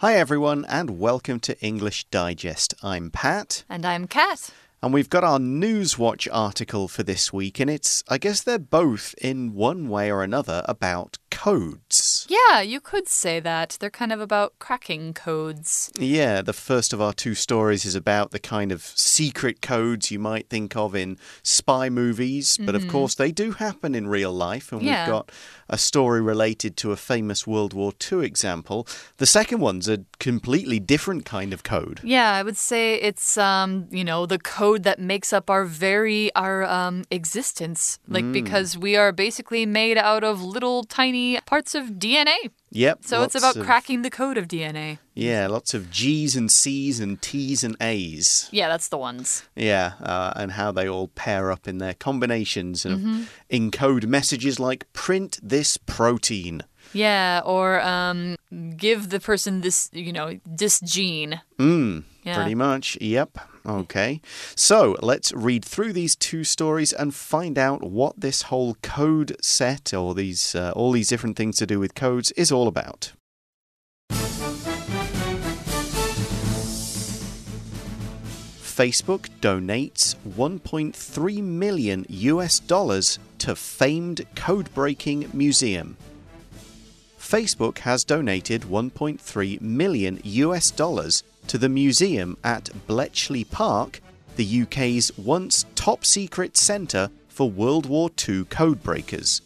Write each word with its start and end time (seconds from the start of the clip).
Hi, 0.00 0.14
everyone, 0.14 0.64
and 0.66 0.98
welcome 0.98 1.40
to 1.40 1.60
English 1.60 2.04
Digest. 2.04 2.72
I'm 2.82 3.10
Pat. 3.10 3.64
And 3.68 3.84
I'm 3.84 4.06
Kat. 4.06 4.48
And 4.82 4.94
we've 4.94 5.10
got 5.10 5.24
our 5.24 5.38
Newswatch 5.38 6.26
article 6.32 6.88
for 6.88 7.02
this 7.02 7.34
week, 7.34 7.60
and 7.60 7.68
it's, 7.68 8.02
I 8.08 8.16
guess 8.16 8.40
they're 8.40 8.58
both 8.58 9.14
in 9.20 9.52
one 9.52 9.90
way 9.90 10.10
or 10.10 10.22
another 10.22 10.62
about 10.64 11.18
codes. 11.30 12.26
Yeah, 12.28 12.60
you 12.60 12.80
could 12.80 13.08
say 13.08 13.40
that. 13.40 13.76
They're 13.80 13.90
kind 13.90 14.12
of 14.12 14.20
about 14.20 14.58
cracking 14.58 15.14
codes. 15.14 15.90
Yeah, 15.98 16.42
the 16.42 16.52
first 16.52 16.92
of 16.92 17.00
our 17.00 17.12
two 17.12 17.34
stories 17.34 17.84
is 17.84 17.94
about 17.94 18.30
the 18.30 18.38
kind 18.38 18.72
of 18.72 18.82
secret 18.82 19.62
codes 19.62 20.10
you 20.10 20.18
might 20.18 20.48
think 20.48 20.76
of 20.76 20.94
in 20.94 21.18
spy 21.42 21.88
movies, 21.88 22.56
but 22.56 22.62
mm 22.62 22.68
-hmm. 22.68 22.76
of 22.76 22.82
mm-hmm. 22.82 22.90
course 22.90 23.14
they 23.14 23.32
do 23.32 23.52
happen 23.52 23.94
in 23.94 24.08
real 24.08 24.32
life, 24.32 24.72
and 24.72 24.82
yeah. 24.82 25.04
we've 25.04 25.12
got 25.12 25.32
a 25.68 25.78
story 25.78 26.20
related 26.20 26.76
to 26.76 26.92
a 26.92 26.96
famous 26.96 27.46
World 27.46 27.72
War 27.72 27.92
II 28.12 28.24
example. 28.24 28.86
The 29.16 29.26
second 29.26 29.60
one's 29.60 29.88
a 29.88 29.98
completely 30.18 30.80
different 30.80 31.24
kind 31.24 31.52
of 31.54 31.62
code. 31.62 32.00
Yeah, 32.02 32.40
I 32.40 32.42
would 32.42 32.58
say 32.58 32.84
it's 33.08 33.36
um, 33.36 33.86
you 33.90 34.04
know, 34.04 34.26
the 34.26 34.38
code 34.58 34.82
that 34.82 34.98
makes 34.98 35.32
up 35.32 35.50
our 35.50 35.64
very 35.64 36.30
our 36.34 36.56
um 36.64 37.04
existence. 37.10 37.98
Like 38.08 38.26
mm. 38.26 38.32
because 38.32 38.70
we 38.86 38.92
are 38.96 39.12
basically 39.12 39.66
made 39.66 39.98
out 40.10 40.24
of 40.24 40.42
little 40.42 40.84
tiny 40.84 41.19
parts 41.46 41.74
of 41.74 41.84
DNA. 41.98 42.50
Yep. 42.70 43.00
So 43.04 43.22
it's 43.22 43.34
about 43.34 43.56
of, 43.56 43.64
cracking 43.64 44.02
the 44.02 44.10
code 44.10 44.38
of 44.38 44.46
DNA. 44.46 44.98
Yeah, 45.14 45.48
lots 45.48 45.74
of 45.74 45.90
G's 45.90 46.36
and 46.36 46.50
C's 46.50 47.00
and 47.00 47.20
T's 47.20 47.64
and 47.64 47.76
A's. 47.80 48.48
Yeah, 48.52 48.68
that's 48.68 48.88
the 48.88 48.98
ones. 48.98 49.42
Yeah, 49.56 49.92
uh, 50.00 50.32
and 50.36 50.52
how 50.52 50.70
they 50.72 50.88
all 50.88 51.08
pair 51.08 51.50
up 51.50 51.66
in 51.66 51.78
their 51.78 51.94
combinations 51.94 52.86
and 52.86 52.98
mm 52.98 53.04
-hmm. 53.04 53.26
encode 53.50 54.06
messages 54.06 54.58
like 54.58 54.86
print 54.92 55.38
this 55.42 55.76
protein. 55.76 56.62
Yeah, 56.92 57.42
or 57.44 57.80
um, 57.80 58.36
give 58.76 59.08
the 59.08 59.20
person 59.20 59.60
this, 59.60 59.88
you 59.92 60.12
know, 60.12 60.40
this 60.58 60.80
gene. 60.80 61.40
Mm, 61.58 62.04
yeah. 62.24 62.34
Pretty 62.36 62.54
much. 62.54 62.98
Yep. 63.00 63.38
Okay. 63.66 64.20
So 64.54 64.96
let's 65.02 65.32
read 65.32 65.64
through 65.64 65.92
these 65.92 66.16
two 66.16 66.44
stories 66.44 66.92
and 66.92 67.14
find 67.14 67.58
out 67.58 67.82
what 67.82 68.20
this 68.20 68.42
whole 68.42 68.74
code 68.82 69.36
set 69.42 69.92
or 69.92 70.14
these 70.14 70.54
uh, 70.54 70.72
all 70.74 70.92
these 70.92 71.08
different 71.08 71.36
things 71.36 71.56
to 71.58 71.66
do 71.66 71.78
with 71.78 71.94
codes 71.94 72.32
is 72.32 72.50
all 72.50 72.68
about. 72.68 73.12
Facebook 78.80 79.28
donates 79.42 80.14
1.3 80.26 81.42
million 81.42 82.06
US 82.08 82.60
dollars 82.60 83.18
to 83.36 83.54
famed 83.54 84.24
code 84.34 84.72
breaking 84.72 85.28
museum. 85.34 85.98
Facebook 87.18 87.78
has 87.80 88.04
donated 88.04 88.62
1.3 88.62 89.60
million 89.60 90.18
US 90.24 90.70
dollars 90.70 91.22
to 91.50 91.58
the 91.58 91.68
museum 91.68 92.36
at 92.44 92.70
Bletchley 92.86 93.42
Park, 93.42 94.00
the 94.36 94.62
UK's 94.62 95.10
once 95.18 95.66
top 95.74 96.04
secret 96.04 96.56
centre 96.56 97.10
for 97.28 97.50
World 97.50 97.86
War 97.86 98.08
II 98.08 98.44
codebreakers. 98.44 99.40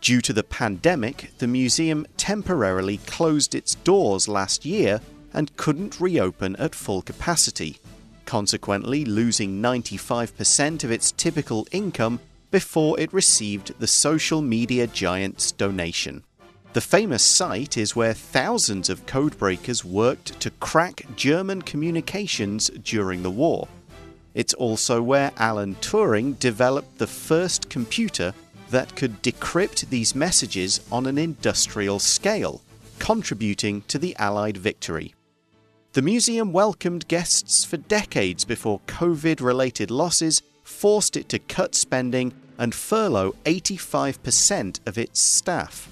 Due 0.00 0.22
to 0.22 0.32
the 0.32 0.42
pandemic, 0.42 1.32
the 1.36 1.46
museum 1.46 2.06
temporarily 2.16 2.96
closed 3.04 3.54
its 3.54 3.74
doors 3.74 4.28
last 4.28 4.64
year 4.64 4.98
and 5.34 5.54
couldn't 5.58 6.00
reopen 6.00 6.56
at 6.56 6.74
full 6.74 7.02
capacity, 7.02 7.76
consequently, 8.24 9.04
losing 9.04 9.60
95% 9.60 10.84
of 10.84 10.90
its 10.90 11.12
typical 11.12 11.68
income 11.70 12.18
before 12.50 12.98
it 12.98 13.12
received 13.12 13.78
the 13.78 13.86
social 13.86 14.40
media 14.40 14.86
giant's 14.86 15.52
donation. 15.52 16.24
The 16.76 16.82
famous 16.82 17.22
site 17.22 17.78
is 17.78 17.96
where 17.96 18.12
thousands 18.12 18.90
of 18.90 19.06
codebreakers 19.06 19.82
worked 19.82 20.38
to 20.40 20.50
crack 20.50 21.06
German 21.16 21.62
communications 21.62 22.68
during 22.68 23.22
the 23.22 23.30
war. 23.30 23.66
It's 24.34 24.52
also 24.52 25.00
where 25.00 25.32
Alan 25.38 25.76
Turing 25.76 26.38
developed 26.38 26.98
the 26.98 27.06
first 27.06 27.70
computer 27.70 28.34
that 28.68 28.94
could 28.94 29.22
decrypt 29.22 29.88
these 29.88 30.14
messages 30.14 30.80
on 30.92 31.06
an 31.06 31.16
industrial 31.16 31.98
scale, 31.98 32.60
contributing 32.98 33.80
to 33.88 33.98
the 33.98 34.14
Allied 34.16 34.58
victory. 34.58 35.14
The 35.94 36.02
museum 36.02 36.52
welcomed 36.52 37.08
guests 37.08 37.64
for 37.64 37.78
decades 37.78 38.44
before 38.44 38.80
COVID 38.80 39.40
related 39.40 39.90
losses 39.90 40.42
forced 40.62 41.16
it 41.16 41.30
to 41.30 41.38
cut 41.38 41.74
spending 41.74 42.34
and 42.58 42.74
furlough 42.74 43.34
85% 43.46 44.80
of 44.86 44.98
its 44.98 45.22
staff. 45.22 45.88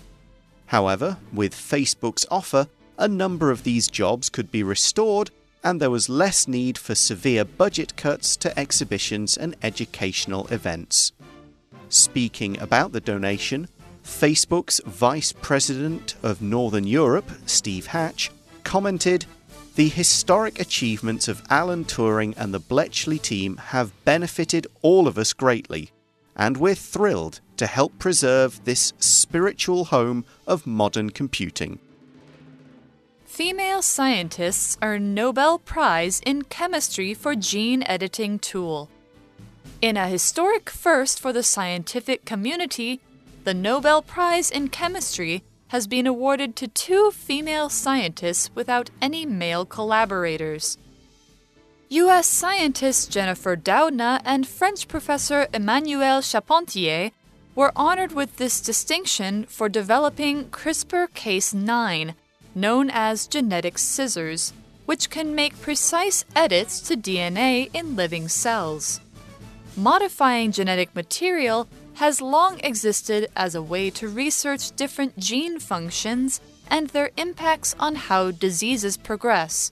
However, 0.75 1.19
with 1.33 1.55
Facebook's 1.55 2.27
offer, 2.33 2.67
a 2.99 3.07
number 3.07 3.53
of 3.53 3.63
these 3.63 3.87
jobs 3.87 4.29
could 4.29 4.51
be 4.51 4.65
restored 4.65 5.31
and 5.63 5.81
there 5.81 5.89
was 5.89 6.09
less 6.09 6.49
need 6.49 6.77
for 6.77 6.97
severe 6.97 7.45
budget 7.45 7.95
cuts 7.95 8.37
to 8.39 8.59
exhibitions 8.59 9.37
and 9.37 9.55
educational 9.63 10.49
events. 10.49 11.13
Speaking 11.91 12.59
about 12.59 12.91
the 12.91 13.01
donation, 13.01 13.69
Facebook's 14.03 14.81
Vice 14.85 15.33
President 15.33 16.17
of 16.25 16.43
Northern 16.43 16.89
Europe, 16.89 17.31
Steve 17.47 17.87
Hatch, 17.87 18.33
commented 18.65 19.27
The 19.77 19.89
historic 19.89 20.59
achievements 20.59 21.29
of 21.29 21.45
Alan 21.51 21.85
Turing 21.85 22.35
and 22.37 22.53
the 22.53 22.59
Bletchley 22.59 23.21
team 23.21 23.59
have 23.59 24.05
benefited 24.05 24.67
all 24.83 25.07
of 25.07 25.19
us 25.19 25.33
greatly 25.35 25.93
and 26.35 26.57
we're 26.57 26.75
thrilled 26.75 27.41
to 27.57 27.67
help 27.67 27.99
preserve 27.99 28.65
this 28.65 28.93
spiritual 28.99 29.87
home 29.87 30.25
of 30.47 30.67
modern 30.67 31.11
computing. 31.11 31.79
Female 33.25 33.83
scientists 33.83 34.79
earn 34.81 35.13
Nobel 35.13 35.59
Prize 35.59 36.21
in 36.25 36.43
Chemistry 36.43 37.15
for 37.15 37.35
gene 37.35 37.83
editing 37.83 38.39
tool. 38.39 38.89
In 39.83 39.97
a 39.97 40.07
historic 40.07 40.71
first 40.71 41.19
for 41.21 41.33
the 41.33 41.43
scientific 41.43 42.25
community, 42.25 43.01
the 43.43 43.53
Nobel 43.53 44.03
Prize 44.03 44.51
in 44.51 44.69
Chemistry 44.69 45.43
has 45.69 45.87
been 45.87 46.07
awarded 46.07 46.55
to 46.57 46.69
two 46.69 47.11
female 47.11 47.69
scientists 47.69 48.51
without 48.55 48.91
any 49.03 49.27
male 49.27 49.65
collaborators. 49.65 50.79
U.S. 51.89 52.27
scientist 52.27 53.11
Jennifer 53.11 53.57
Doudna 53.57 54.21
and 54.25 54.47
French 54.47 54.89
professor 54.89 55.49
Emmanuelle 55.53 56.23
Charpentier 56.23 57.11
were 57.55 57.73
honored 57.77 58.13
with 58.13 58.37
this 58.37 58.61
distinction 58.61 59.45
for 59.45 59.69
developing 59.69 60.47
CRISPR 60.51 61.09
Cas9, 61.09 62.15
known 62.55 62.91
as 62.91 63.27
genetic 63.27 63.79
scissors, 63.79 64.53
which 64.87 65.11
can 65.11 65.35
make 65.35 65.61
precise 65.61 66.25
edits 66.35 66.81
to 66.81 66.97
DNA 66.97 67.71
in 67.73 67.97
living 67.97 68.29
cells. 68.29 69.01
Modifying 69.77 70.53
genetic 70.53 70.95
material 70.95 71.69
has 71.95 72.21
long 72.21 72.61
existed 72.61 73.31
as 73.37 73.55
a 73.55 73.63
way 73.63 73.91
to 73.91 74.09
research 74.09 74.75
different 74.77 75.19
gene 75.19 75.59
functions 75.59 76.41
and 76.69 76.89
their 76.89 77.11
impacts 77.17 77.75
on 77.79 77.95
how 77.95 78.31
diseases 78.31 78.97
progress. 78.97 79.71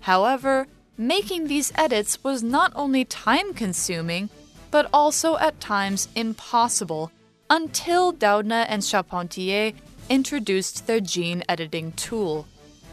However, 0.00 0.66
Making 1.00 1.46
these 1.46 1.70
edits 1.76 2.24
was 2.24 2.42
not 2.42 2.72
only 2.74 3.04
time 3.04 3.54
consuming, 3.54 4.30
but 4.70 4.88
also 4.92 5.36
at 5.38 5.60
times 5.60 6.08
impossible 6.14 7.10
until 7.50 8.12
Doudna 8.12 8.66
and 8.68 8.82
Charpentier 8.84 9.72
introduced 10.08 10.86
their 10.86 11.00
gene 11.00 11.42
editing 11.48 11.92
tool. 11.92 12.46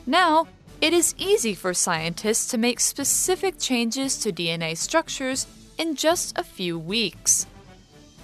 Now, 0.06 0.47
it 0.81 0.94
is 0.94 1.16
easy 1.18 1.56
for 1.56 1.74
scientists 1.74 2.47
to 2.47 2.58
make 2.58 2.80
specific 2.80 3.59
changes 3.59 4.18
to 4.19 4.31
DNA 4.31 4.78
structures 4.78 5.47
in 5.78 5.96
just 5.96 6.38
a 6.38 6.44
few 6.44 6.78
weeks. 6.78 7.47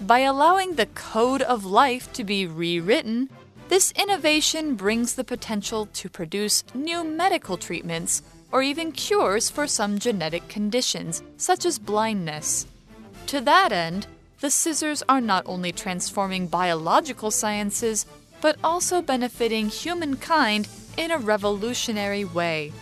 By 0.02 0.20
allowing 0.20 0.76
the 0.76 0.88
code 0.88 1.42
of 1.42 1.66
life 1.66 2.12
to 2.14 2.24
be 2.24 2.46
rewritten, 2.46 3.30
this 3.70 3.92
innovation 3.92 4.76
brings 4.76 5.16
the 5.16 5.24
potential 5.24 5.86
to 5.94 6.10
produce 6.10 6.64
new 6.74 7.04
medical 7.04 7.56
treatments 7.56 8.22
or 8.52 8.62
even 8.62 8.92
cures 8.92 9.50
for 9.50 9.66
some 9.66 9.98
genetic 9.98 10.48
conditions, 10.50 11.24
such 11.38 11.66
as 11.66 11.80
blindness. 11.80 12.68
To 13.32 13.40
that 13.40 13.72
end, 13.72 14.08
the 14.42 14.52
scissors 14.52 15.04
are 15.08 15.22
not 15.22 15.44
only 15.46 15.72
transforming 15.72 16.48
biological 16.48 17.32
sciences, 17.32 18.06
but 18.42 18.58
also 18.62 19.02
benefiting 19.02 19.70
humankind 19.70 20.68
in 20.98 21.12
a 21.12 21.18
revolutionary 21.18 22.26
way. 22.26 22.74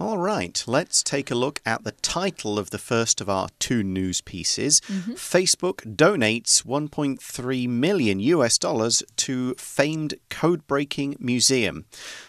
All 0.00 0.18
right, 0.18 0.64
let's 0.66 1.02
take 1.02 1.30
a 1.30 1.34
look 1.34 1.60
at 1.64 1.84
the 1.84 1.92
title 1.92 2.58
of 2.58 2.70
the 2.70 2.78
first 2.78 3.20
of 3.20 3.28
our 3.28 3.48
two 3.58 3.82
news 3.82 4.20
pieces. 4.20 4.80
Mm 4.88 5.00
-hmm. 5.00 5.14
Facebook 5.16 5.82
donates 5.96 6.64
1.3 6.64 7.68
million 7.68 8.20
US 8.20 8.58
dollars 8.58 9.02
to 9.16 9.54
famed 9.56 10.14
code 10.40 10.62
breaking 10.66 11.16
museum. 11.18 11.84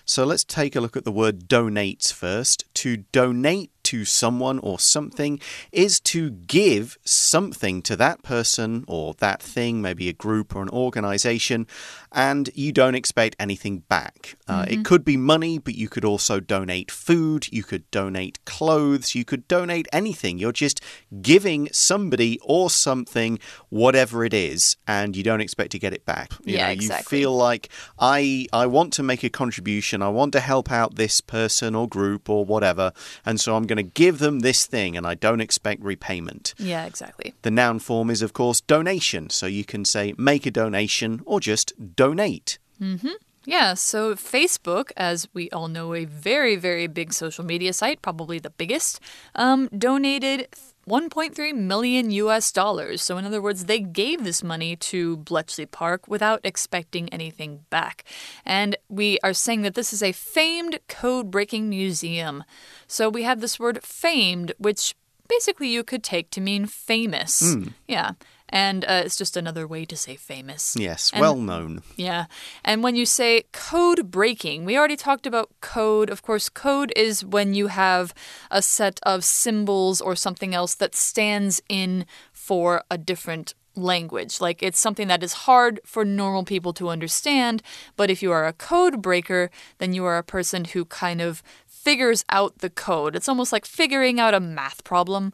So 0.06 0.24
let's 0.24 0.44
take 0.44 0.76
a 0.76 0.82
look 0.82 0.96
at 0.96 1.04
the 1.04 1.12
word 1.12 1.48
donates 1.48 2.14
first. 2.14 2.64
To 2.76 2.98
donate 2.98 3.72
to 3.84 4.04
someone 4.04 4.58
or 4.60 4.80
something 4.80 5.40
is 5.72 6.00
to 6.00 6.32
give 6.32 6.98
something 7.06 7.84
to 7.84 7.96
that 7.96 8.24
person 8.24 8.84
or 8.88 9.14
that 9.20 9.42
thing, 9.42 9.80
maybe 9.82 10.10
a 10.10 10.14
group 10.14 10.56
or 10.56 10.64
an 10.64 10.70
organization, 10.70 11.68
and 12.12 12.50
you 12.56 12.72
don't 12.72 12.96
expect 12.96 13.36
anything 13.40 13.80
back. 13.80 14.38
Uh, 14.48 14.64
Mm-hmm. 14.66 14.74
It 14.74 14.86
could 14.86 15.04
be 15.06 15.18
money, 15.18 15.60
but 15.60 15.76
you 15.76 15.88
could 15.90 16.06
also 16.06 16.40
donate 16.40 16.90
food, 16.90 17.52
you 17.52 17.62
could 17.62 17.90
donate 17.92 18.44
clothes, 18.46 19.14
you 19.14 19.24
could 19.26 19.48
donate 19.48 19.88
anything. 19.92 20.40
You're 20.40 20.52
just 20.54 20.82
giving 21.22 21.68
somebody 21.72 22.40
or 22.42 22.70
something 22.70 23.38
whatever 23.70 24.24
it 24.26 24.34
is, 24.34 24.78
and 24.88 25.16
you 25.16 25.24
don't 25.24 25.42
expect 25.42 25.72
to 25.74 25.80
get 25.80 25.94
it 25.94 26.06
back. 26.06 26.32
You 26.46 26.56
Yeah, 26.56 26.68
know, 26.68 26.72
exactly. 26.74 27.20
You 27.20 27.24
feel 27.26 27.36
like 27.36 27.70
I 28.00 28.48
I 28.54 28.66
want 28.66 28.94
to 28.94 29.04
make 29.04 29.24
a 29.24 29.30
contribution, 29.30 29.95
I 30.04 30.10
want 30.10 30.34
to 30.34 30.40
help 30.40 30.72
out 30.72 30.96
this 30.96 31.22
person 31.22 31.76
or 31.76 31.88
group 31.88 32.30
or 32.30 32.46
whatever, 32.46 32.92
and 33.26 33.40
so 33.40 33.56
I'm 33.56 33.68
going 33.68 33.78
to 33.78 33.84
give 33.84 34.20
them 34.20 34.40
this 34.40 34.66
thing, 34.66 34.98
and 34.98 35.06
I 35.06 35.16
don't 35.16 35.42
expect 35.42 35.84
repayment. 35.84 36.54
Yeah, 36.58 36.86
exactly. 36.86 37.34
The 37.42 37.52
noun 37.52 37.80
form 37.80 38.10
is, 38.10 38.22
of 38.22 38.34
course, 38.34 38.62
donation. 38.62 39.30
So 39.30 39.46
you 39.46 39.66
can 39.66 39.86
say 39.86 40.14
make 40.18 40.46
a 40.46 40.52
donation 40.52 41.22
or 41.26 41.40
just 41.40 41.74
donate. 41.96 42.60
Mm 42.82 43.02
hmm. 43.02 43.08
Yeah, 43.48 43.76
so 43.76 44.16
Facebook, 44.16 44.92
as 44.98 45.28
we 45.34 45.52
all 45.52 45.68
know, 45.68 45.94
a 45.94 46.06
very, 46.06 46.56
very 46.56 46.88
big 46.88 47.14
social 47.14 47.46
media 47.46 47.74
site, 47.74 48.02
probably 48.02 48.40
the 48.40 48.50
biggest, 48.50 49.00
um, 49.36 49.68
donated 49.68 50.48
1.3 50.88 51.56
million 51.56 52.12
US 52.12 52.52
dollars. 52.52 53.02
So, 53.02 53.18
in 53.18 53.26
other 53.26 53.42
words, 53.42 53.66
they 53.66 53.80
gave 53.80 54.24
this 54.24 54.44
money 54.44 54.76
to 54.78 55.18
Bletchley 55.18 55.66
Park 55.66 56.08
without 56.08 56.42
expecting 56.44 57.10
anything 57.10 57.66
back. 57.70 58.04
And 58.46 58.76
we 58.88 59.20
are 59.24 59.34
saying 59.34 59.64
that 59.64 59.74
this 59.74 59.94
is 59.94 60.04
a 60.04 60.12
famed 60.12 60.80
code 60.88 61.32
breaking 61.32 61.70
museum. 61.70 62.44
So, 62.88 63.10
we 63.10 63.24
have 63.24 63.42
this 63.42 63.60
word 63.60 63.84
famed, 63.84 64.54
which 64.58 64.96
basically 65.28 65.70
you 65.70 65.84
could 65.84 66.04
take 66.04 66.30
to 66.32 66.42
mean 66.42 66.66
famous. 66.66 67.54
Hmm. 67.54 67.70
Yeah. 67.88 68.12
And 68.50 68.86
uh, 68.86 69.02
it's 69.06 69.16
just 69.16 69.36
another 69.36 69.68
way 69.68 69.86
to 69.86 69.98
say 69.98 70.16
famous. 70.16 70.76
Yes, 70.78 71.12
And- 71.12 71.22
well 71.22 71.36
known. 71.36 71.82
Yeah. 71.96 72.26
And 72.64 72.84
when 72.84 72.96
you 72.96 73.06
say 73.06 73.46
code 73.52 74.12
breaking, 74.12 74.66
we 74.66 74.78
already 74.78 74.96
talked 74.96 75.26
about 75.26 75.50
code. 75.62 76.10
Of 76.10 76.22
course, 76.22 76.48
code 76.50 76.94
is 76.96 77.26
when 77.26 77.54
you 77.54 77.68
have 77.68 78.14
a 78.52 78.62
set 78.62 79.00
of 79.04 79.24
symbols 79.24 80.00
or 80.00 80.16
something 80.16 80.54
else 80.54 80.76
that 80.76 80.96
stands 80.96 81.62
in 81.68 82.06
for 82.32 82.84
a 82.92 82.98
different 82.98 83.56
language. 83.76 84.40
Like 84.40 84.64
it's 84.64 84.80
something 84.80 85.08
that 85.08 85.24
is 85.24 85.34
hard 85.34 85.80
for 85.84 86.06
normal 86.06 86.44
people 86.44 86.72
to 86.74 86.90
understand. 86.90 87.62
But 87.98 88.10
if 88.10 88.22
you 88.24 88.32
are 88.32 88.46
a 88.46 88.54
code 88.54 89.02
breaker, 89.02 89.50
then 89.80 89.94
you 89.94 90.06
are 90.06 90.18
a 90.18 90.24
person 90.24 90.66
who 90.66 90.86
kind 90.86 91.20
of 91.22 91.44
figures 91.68 92.24
out 92.30 92.60
the 92.60 92.70
code. 92.70 93.16
It's 93.16 93.28
almost 93.30 93.52
like 93.52 93.66
figuring 93.66 94.20
out 94.20 94.34
a 94.34 94.40
math 94.40 94.84
problem 94.84 95.34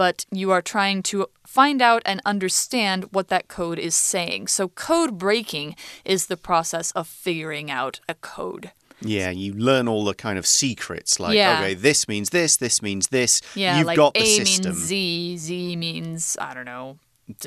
but 0.00 0.24
you 0.30 0.50
are 0.50 0.62
trying 0.62 1.02
to 1.02 1.26
find 1.46 1.82
out 1.82 2.00
and 2.06 2.22
understand 2.24 3.04
what 3.12 3.28
that 3.28 3.48
code 3.48 3.78
is 3.78 3.94
saying. 3.94 4.46
So, 4.46 4.68
code 4.68 5.18
breaking 5.18 5.76
is 6.06 6.26
the 6.26 6.38
process 6.38 6.90
of 6.92 7.06
figuring 7.06 7.70
out 7.70 8.00
a 8.08 8.14
code. 8.14 8.70
Yeah, 9.02 9.28
you 9.28 9.52
learn 9.52 9.88
all 9.88 10.06
the 10.06 10.14
kind 10.14 10.38
of 10.38 10.46
secrets 10.46 11.20
like, 11.20 11.34
Yeah. 11.34 11.58
okay, 11.60 11.74
this 11.74 12.08
means 12.08 12.30
this, 12.30 12.56
this 12.56 12.80
means 12.80 13.08
this. 13.08 13.42
Yeah, 13.54 13.76
You've 13.76 13.88
like 13.88 13.96
got 13.98 14.14
the 14.14 14.20
A 14.20 14.24
system. 14.24 14.72
means 14.72 14.84
Z, 14.86 15.36
Z 15.36 15.76
means, 15.76 16.34
I 16.40 16.54
don't 16.54 16.64
know. 16.64 16.96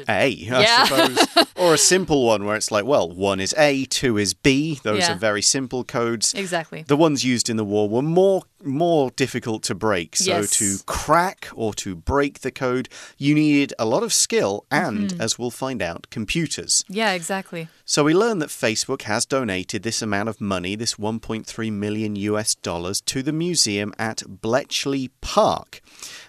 A, 0.08 0.12
I 0.12 0.28
Yeah. 0.62 0.84
suppose. 0.86 1.48
or 1.56 1.74
a 1.74 1.78
simple 1.78 2.26
one 2.26 2.46
where 2.46 2.56
it's 2.56 2.72
like, 2.72 2.86
well, 2.86 3.10
one 3.10 3.40
is 3.40 3.54
A, 3.58 3.86
two 3.86 4.18
is 4.18 4.34
B. 4.34 4.80
Those 4.84 5.00
Yeah. 5.02 5.14
are 5.14 5.18
very 5.18 5.42
simple 5.42 5.84
codes. 5.84 6.34
Exactly. 6.34 6.84
The 6.88 6.98
ones 6.98 7.24
used 7.24 7.50
in 7.50 7.58
the 7.58 7.64
war 7.66 7.88
were 7.90 8.02
more 8.02 8.44
more 8.66 9.12
difficult 9.12 9.62
to 9.62 9.76
break. 9.76 10.16
So 10.16 10.38
Yes. 10.40 10.52
to 10.52 10.78
crack 10.86 11.50
or 11.54 11.74
to 11.74 11.96
break 11.98 12.40
the 12.40 12.50
code, 12.52 12.88
you 13.18 13.36
needed 13.36 13.74
a 13.78 13.84
lot 13.84 14.04
of 14.04 14.14
skill 14.14 14.64
and, 14.72 15.10
Mm-hmm. 15.10 15.20
as 15.22 15.38
we'll 15.38 15.52
find 15.52 15.82
out, 15.82 16.08
computers. 16.10 16.86
Yeah, 16.88 17.12
exactly. 17.12 17.68
So 17.84 18.06
we 18.06 18.14
learn 18.14 18.40
that 18.40 18.48
Facebook 18.50 19.02
has 19.02 19.26
donated 19.26 19.84
this 19.84 20.02
amount 20.02 20.30
of 20.30 20.40
money, 20.40 20.78
this 20.78 20.94
1.3 20.98 21.70
million 21.74 22.16
US 22.16 22.56
dollars, 22.56 23.02
to 23.02 23.22
the 23.22 23.34
museum 23.34 23.94
at 24.00 24.24
Bletchley 24.42 25.10
Park. 25.20 25.82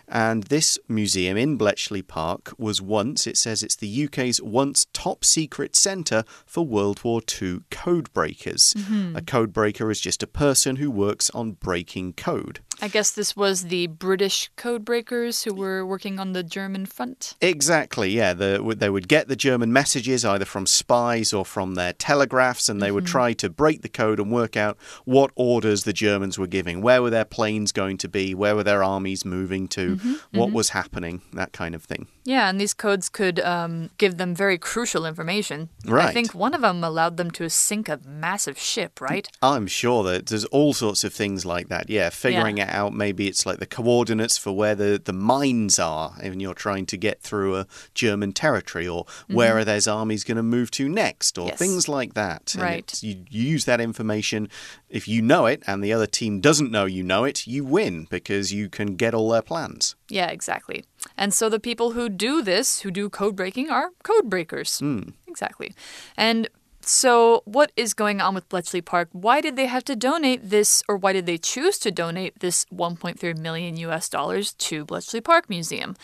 And 0.08 0.44
this 0.44 0.78
museum 0.88 1.36
in 1.36 1.56
Bletchley 1.56 2.02
Park 2.02 2.52
was 2.58 2.82
once, 2.82 3.26
it 3.26 3.36
says 3.36 3.62
it's 3.62 3.76
the 3.76 4.04
UK's 4.04 4.40
once 4.40 4.86
top 4.92 5.24
secret 5.24 5.76
centre 5.76 6.24
for 6.46 6.66
World 6.66 7.02
War 7.04 7.20
II 7.40 7.60
code 7.70 8.12
breakers. 8.12 8.74
Mm-hmm. 8.76 9.16
A 9.16 9.22
code 9.22 9.52
breaker 9.52 9.90
is 9.90 10.00
just 10.00 10.22
a 10.22 10.26
person 10.26 10.76
who 10.76 10.90
works 10.90 11.30
on 11.30 11.52
breaking 11.52 12.14
code. 12.14 12.60
I 12.80 12.88
guess 12.88 13.12
this 13.12 13.36
was 13.36 13.64
the 13.64 13.86
British 13.86 14.50
code 14.56 14.84
breakers 14.84 15.44
who 15.44 15.54
were 15.54 15.86
working 15.86 16.18
on 16.18 16.32
the 16.32 16.42
German 16.42 16.86
front. 16.86 17.34
Exactly, 17.40 18.10
yeah. 18.10 18.34
The, 18.34 18.74
they 18.76 18.90
would 18.90 19.08
get 19.08 19.28
the 19.28 19.36
German 19.36 19.72
messages 19.72 20.24
either 20.24 20.44
from 20.44 20.66
spies 20.66 21.32
or 21.32 21.44
from 21.44 21.74
their 21.74 21.92
telegraphs, 21.92 22.68
and 22.68 22.82
they 22.82 22.90
would 22.90 23.04
mm-hmm. 23.04 23.12
try 23.12 23.32
to 23.34 23.48
break 23.48 23.82
the 23.82 23.88
code 23.88 24.20
and 24.20 24.30
work 24.30 24.56
out 24.56 24.76
what 25.04 25.30
orders 25.34 25.84
the 25.84 25.92
Germans 25.92 26.38
were 26.38 26.46
giving. 26.46 26.82
Where 26.82 27.02
were 27.02 27.10
their 27.10 27.24
planes 27.24 27.72
going 27.72 27.98
to 27.98 28.08
be? 28.08 28.34
Where 28.34 28.54
were 28.54 28.64
their 28.64 28.82
armies 28.82 29.24
moving 29.24 29.68
to? 29.68 29.96
Mm-hmm, 29.96 30.38
what 30.38 30.46
mm-hmm. 30.46 30.56
was 30.56 30.70
happening? 30.70 31.22
That 31.32 31.52
kind 31.52 31.74
of 31.74 31.84
thing. 31.84 32.08
Yeah, 32.24 32.48
and 32.48 32.58
these 32.58 32.72
codes 32.72 33.08
could 33.10 33.38
um, 33.40 33.90
give 33.98 34.16
them 34.16 34.34
very 34.34 34.56
crucial 34.56 35.04
information. 35.04 35.68
Right. 35.84 36.06
I 36.06 36.12
think 36.12 36.34
one 36.34 36.54
of 36.54 36.62
them 36.62 36.82
allowed 36.82 37.18
them 37.18 37.30
to 37.32 37.50
sink 37.50 37.88
a 37.88 38.00
massive 38.06 38.58
ship, 38.58 39.00
right? 39.00 39.28
I'm 39.42 39.66
sure 39.66 40.02
that 40.04 40.26
there's 40.26 40.46
all 40.46 40.72
sorts 40.72 41.04
of 41.04 41.12
things 41.12 41.44
like 41.44 41.68
that. 41.68 41.90
Yeah, 41.90 42.08
figuring 42.10 42.56
it 42.58 42.68
out. 42.70 42.94
Maybe 42.94 43.28
it's 43.28 43.44
like 43.44 43.58
the 43.58 43.66
coordinates 43.66 44.38
for 44.38 44.52
where 44.52 44.74
the, 44.74 45.00
the 45.04 45.12
mines 45.12 45.78
are, 45.78 46.14
and 46.22 46.40
you're 46.40 46.54
trying 46.54 46.86
to 46.86 46.96
get 46.96 47.20
through 47.20 47.56
a 47.56 47.66
German 47.92 48.32
territory, 48.32 48.88
or 48.88 49.04
where 49.28 49.58
are 49.58 49.64
those 49.64 49.86
armies 49.86 50.24
going 50.24 50.36
to 50.38 50.42
move 50.42 50.70
to 50.72 50.88
next, 50.88 51.36
or 51.38 51.48
Yes. 51.48 51.58
things 51.58 51.88
like 51.88 52.14
that. 52.14 52.54
And 52.54 52.62
Right. 52.62 53.02
You 53.02 53.24
use 53.28 53.66
that 53.66 53.80
information. 53.82 54.48
If 54.88 55.06
you 55.06 55.20
know 55.20 55.44
it, 55.44 55.62
and 55.66 55.84
the 55.84 55.92
other 55.92 56.06
team 56.06 56.40
doesn't 56.40 56.70
know 56.70 56.86
you 56.86 57.02
know 57.02 57.24
it, 57.24 57.46
you 57.46 57.64
win 57.66 58.06
because 58.08 58.50
you 58.52 58.70
can 58.70 58.96
get 58.96 59.12
all 59.12 59.28
their 59.28 59.42
plans. 59.42 59.94
Yeah, 60.08 60.28
exactly. 60.28 60.84
And 61.16 61.32
so 61.32 61.48
the 61.48 61.60
people 61.60 61.92
who 61.92 62.08
do 62.08 62.42
this, 62.42 62.80
who 62.80 62.90
do 62.90 63.08
code 63.08 63.36
breaking, 63.36 63.70
are 63.70 63.90
code 64.02 64.28
breakers. 64.28 64.78
Hmm. 64.78 65.10
Exactly. 65.26 65.74
And 66.16 66.48
so, 66.86 67.42
what 67.46 67.72
is 67.76 67.94
going 67.94 68.20
on 68.20 68.34
with 68.34 68.48
Bletchley 68.50 68.82
Park? 68.82 69.08
Why 69.12 69.40
did 69.40 69.56
they 69.56 69.66
have 69.66 69.84
to 69.84 69.96
donate 69.96 70.50
this, 70.50 70.82
or 70.86 70.98
why 70.98 71.14
did 71.14 71.24
they 71.24 71.38
choose 71.38 71.78
to 71.78 71.90
donate 71.90 72.40
this 72.40 72.66
1.3 72.66 73.38
million 73.38 73.78
US 73.78 74.08
dollars 74.10 74.52
to 74.54 74.84
Bletchley 74.84 75.22
Park 75.22 75.48
Museum? 75.48 75.96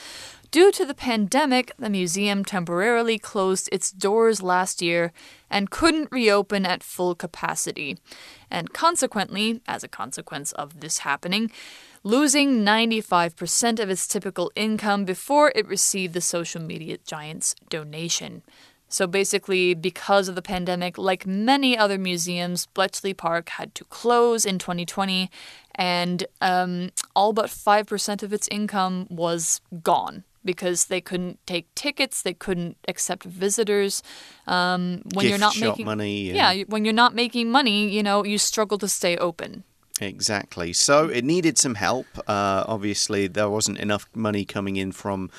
Due 0.51 0.73
to 0.73 0.85
the 0.85 0.95
pandemic, 0.95 1.73
the 1.79 1.89
museum 1.89 2.45
temporarily 2.45 3.21
closed 3.21 3.69
its 3.71 3.93
doors 3.93 4.43
last 4.43 4.83
year 4.83 5.13
and 5.49 5.71
couldn't 5.71 6.11
reopen 6.11 6.67
at 6.67 6.83
full 6.83 7.15
capacity. 7.15 7.97
And 8.51 8.73
consequently, 8.73 9.61
as 9.69 9.85
a 9.85 9.89
consequence 9.89 10.51
of 10.53 10.81
this 10.81 10.99
happening, 10.99 11.53
losing 12.03 12.65
95% 12.65 13.79
of 13.79 13.91
its 13.91 14.09
typical 14.09 14.51
income 14.57 15.05
before 15.05 15.53
it 15.55 15.69
received 15.69 16.15
the 16.15 16.21
social 16.21 16.61
media 16.61 16.99
giant's 17.07 17.55
donation. 17.69 18.43
So 18.89 19.07
basically, 19.07 19.75
because 19.75 20.29
of 20.29 20.35
the 20.35 20.43
pandemic, 20.43 20.99
like 20.99 21.29
many 21.29 21.79
other 21.79 21.97
museums, 21.97 22.67
Bletchley 22.67 23.15
Park 23.15 23.51
had 23.51 23.73
to 23.77 23.85
close 23.85 24.45
in 24.45 24.59
2020, 24.59 25.31
and 25.77 26.27
um, 26.41 26.91
all 27.15 27.33
but 27.33 27.47
5% 27.47 28.23
of 28.25 28.33
its 28.33 28.49
income 28.49 29.07
was 29.09 29.61
gone 29.85 30.25
because 30.45 30.87
they 30.87 31.01
couldn't 31.01 31.39
take 31.47 31.75
tickets, 31.75 32.23
they 32.23 32.35
couldn't 32.35 32.77
accept 32.89 33.25
visitors. 33.25 34.03
Um, 34.47 35.03
when 35.15 35.27
you're 35.27 35.39
not 35.39 35.59
making 35.61 35.87
money. 35.87 36.29
and- 36.31 36.37
yeah, 36.37 36.65
when 36.69 36.85
you're 36.85 36.95
not 36.95 37.15
making 37.15 37.51
money, 37.51 37.89
you 37.89 38.03
know, 38.03 38.25
you 38.25 38.39
struggle 38.39 38.79
to 38.79 38.89
stay 38.89 39.17
open. 39.17 39.65
Exactly. 40.01 40.73
So 40.73 41.09
it 41.09 41.25
needed 41.25 41.59
some 41.59 41.75
help. 41.75 42.07
Uh, 42.27 42.65
obviously, 42.67 43.27
there 43.27 43.51
wasn't 43.51 43.79
enough 43.79 44.07
money 44.15 44.45
coming 44.47 44.77
in 44.77 44.93
from 44.93 45.31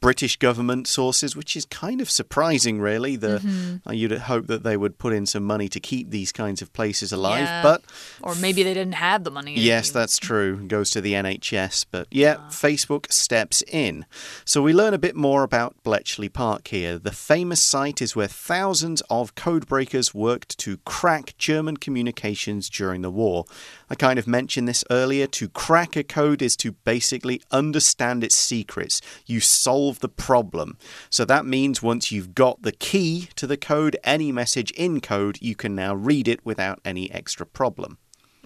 British 0.00 0.36
government 0.36 0.86
sources, 0.86 1.34
which 1.34 1.56
is 1.56 1.64
kind 1.64 2.00
of 2.00 2.08
surprising, 2.10 2.80
really. 2.80 3.16
The 3.16 3.38
Mm-hmm. 3.38 3.88
uh, 3.88 3.92
you'd 3.92 4.12
hope 4.12 4.46
that 4.46 4.62
they 4.62 4.76
would 4.76 4.96
put 4.98 5.12
in 5.12 5.26
some 5.26 5.42
money 5.44 5.68
to 5.68 5.80
keep 5.80 6.10
these 6.10 6.30
kinds 6.32 6.62
of 6.62 6.72
places 6.72 7.12
alive, 7.12 7.40
Yeah. 7.44 7.62
but 7.62 7.82
Or 8.22 8.34
maybe 8.36 8.62
they 8.62 8.74
didn't 8.74 8.94
have 8.94 9.24
the 9.24 9.30
money. 9.30 9.54
Yes, 9.58 9.90
that's 9.90 10.16
true. 10.18 10.56
Goes 10.66 10.90
to 10.90 11.00
the 11.00 11.14
NHS. 11.14 11.84
But 11.90 12.06
yeah, 12.10 12.36
Facebook 12.50 13.12
steps 13.12 13.62
in. 13.66 14.06
So 14.44 14.62
we 14.62 14.72
learn 14.72 14.94
a 14.94 14.98
bit 14.98 15.16
more 15.16 15.42
about 15.42 15.74
Bletchley 15.82 16.28
Park 16.28 16.68
here. 16.68 16.98
The 16.98 17.12
famous 17.12 17.62
site 17.62 18.00
is 18.00 18.14
where 18.14 18.28
thousands 18.28 19.02
of 19.10 19.34
codebreakers 19.34 20.14
worked 20.14 20.58
to 20.58 20.76
crack 20.84 21.34
German 21.38 21.76
communications 21.76 22.68
during 22.70 23.02
the 23.02 23.10
war. 23.10 23.44
I 23.90 23.94
kind 23.94 24.18
of 24.18 24.26
mentioned 24.26 24.68
this 24.68 24.84
earlier. 24.90 25.26
To 25.26 25.48
crack 25.48 25.96
a 25.96 26.04
code 26.04 26.42
is 26.42 26.56
to 26.56 26.72
basically 26.72 27.40
understand 27.50 28.22
its 28.22 28.36
secrets. 28.36 29.00
You 29.26 29.40
solve 29.40 30.00
the 30.00 30.08
problem. 30.08 30.76
So 31.10 31.24
that 31.24 31.46
means 31.46 31.82
once 31.82 32.12
you've 32.12 32.34
got 32.34 32.62
the 32.62 32.72
key 32.72 33.28
to 33.36 33.46
the 33.46 33.56
code, 33.56 33.96
any 34.04 34.32
message 34.32 34.70
in 34.72 35.00
code, 35.00 35.38
you 35.40 35.54
can 35.54 35.74
now 35.74 35.94
read 35.94 36.28
it 36.28 36.44
without 36.44 36.80
any 36.84 37.10
extra 37.10 37.46
problem. 37.46 37.98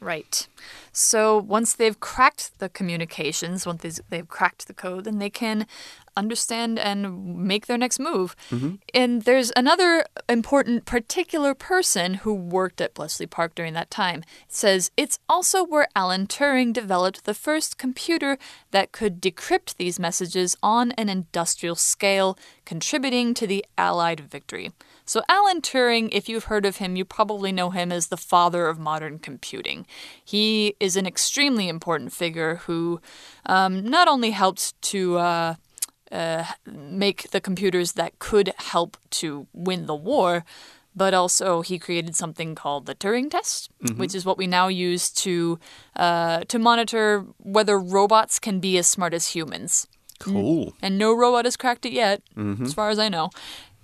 Right. 0.02 0.48
So 0.90 1.38
once 1.38 1.74
they've 1.74 1.98
cracked 1.98 2.58
the 2.58 2.68
communications, 2.68 3.64
once 3.64 3.82
they've- 3.82 4.00
they've 4.10 4.28
cracked 4.28 4.66
the 4.66 4.74
code, 4.74 5.04
then 5.04 5.18
they 5.20 5.30
can 5.30 5.66
understand 6.16 6.78
and 6.78 7.36
make 7.36 7.66
their 7.66 7.78
next 7.78 8.00
move. 8.00 8.34
Mm-hmm. 8.50 8.74
And 8.92 9.22
there's 9.22 9.52
another 9.56 10.04
important 10.28 10.84
particular 10.84 11.54
person 11.54 12.14
who 12.14 12.34
worked 12.34 12.80
at 12.80 12.94
Bletchley 12.94 13.26
Park 13.26 13.54
during 13.54 13.74
that 13.74 13.90
time. 13.90 14.24
It 14.48 14.52
says 14.52 14.90
it's 14.96 15.20
also 15.28 15.64
where 15.64 15.86
Alan 15.94 16.26
Turing 16.26 16.72
developed 16.72 17.24
the 17.24 17.32
first 17.32 17.78
computer 17.78 18.36
that 18.72 18.90
could 18.90 19.22
decrypt 19.22 19.76
these 19.76 20.00
messages 20.00 20.56
on 20.62 20.90
an 20.92 21.08
industrial 21.08 21.76
scale, 21.76 22.36
contributing 22.64 23.34
to 23.34 23.46
the 23.46 23.64
Allied 23.78 24.20
victory. 24.20 24.72
So, 25.04 25.22
Alan 25.28 25.60
Turing, 25.60 26.08
if 26.12 26.28
you've 26.28 26.44
heard 26.44 26.64
of 26.64 26.76
him, 26.76 26.96
you 26.96 27.04
probably 27.04 27.52
know 27.52 27.70
him 27.70 27.90
as 27.90 28.06
the 28.06 28.16
father 28.16 28.68
of 28.68 28.78
modern 28.78 29.18
computing. 29.18 29.86
He 30.24 30.76
is 30.78 30.96
an 30.96 31.06
extremely 31.06 31.68
important 31.68 32.12
figure 32.12 32.56
who 32.66 33.00
um, 33.46 33.84
not 33.84 34.08
only 34.08 34.30
helped 34.30 34.80
to 34.82 35.18
uh, 35.18 35.54
uh, 36.10 36.44
make 36.66 37.30
the 37.30 37.40
computers 37.40 37.92
that 37.92 38.18
could 38.18 38.52
help 38.58 38.96
to 39.10 39.46
win 39.52 39.86
the 39.86 39.94
war, 39.94 40.44
but 40.94 41.14
also 41.14 41.62
he 41.62 41.78
created 41.78 42.14
something 42.14 42.54
called 42.54 42.86
the 42.86 42.94
Turing 42.94 43.30
test, 43.30 43.70
which 43.96 44.14
is 44.14 44.24
what 44.24 44.36
we 44.36 44.46
now 44.46 44.68
use 44.68 45.10
to 45.10 45.58
uh, 45.96 46.40
to 46.44 46.58
monitor 46.58 47.24
whether 47.38 47.78
robots 47.78 48.38
can 48.38 48.60
be 48.60 48.76
as 48.78 48.86
smart 48.86 49.14
as 49.14 49.28
humans. 49.28 49.88
Cool. 50.18 50.74
And 50.80 50.98
no 50.98 51.12
robot 51.12 51.46
has 51.46 51.56
cracked 51.56 51.84
it 51.86 51.92
yet, 51.92 52.22
as 52.62 52.74
far 52.74 52.90
as 52.90 52.98
I 52.98 53.08
know. 53.08 53.30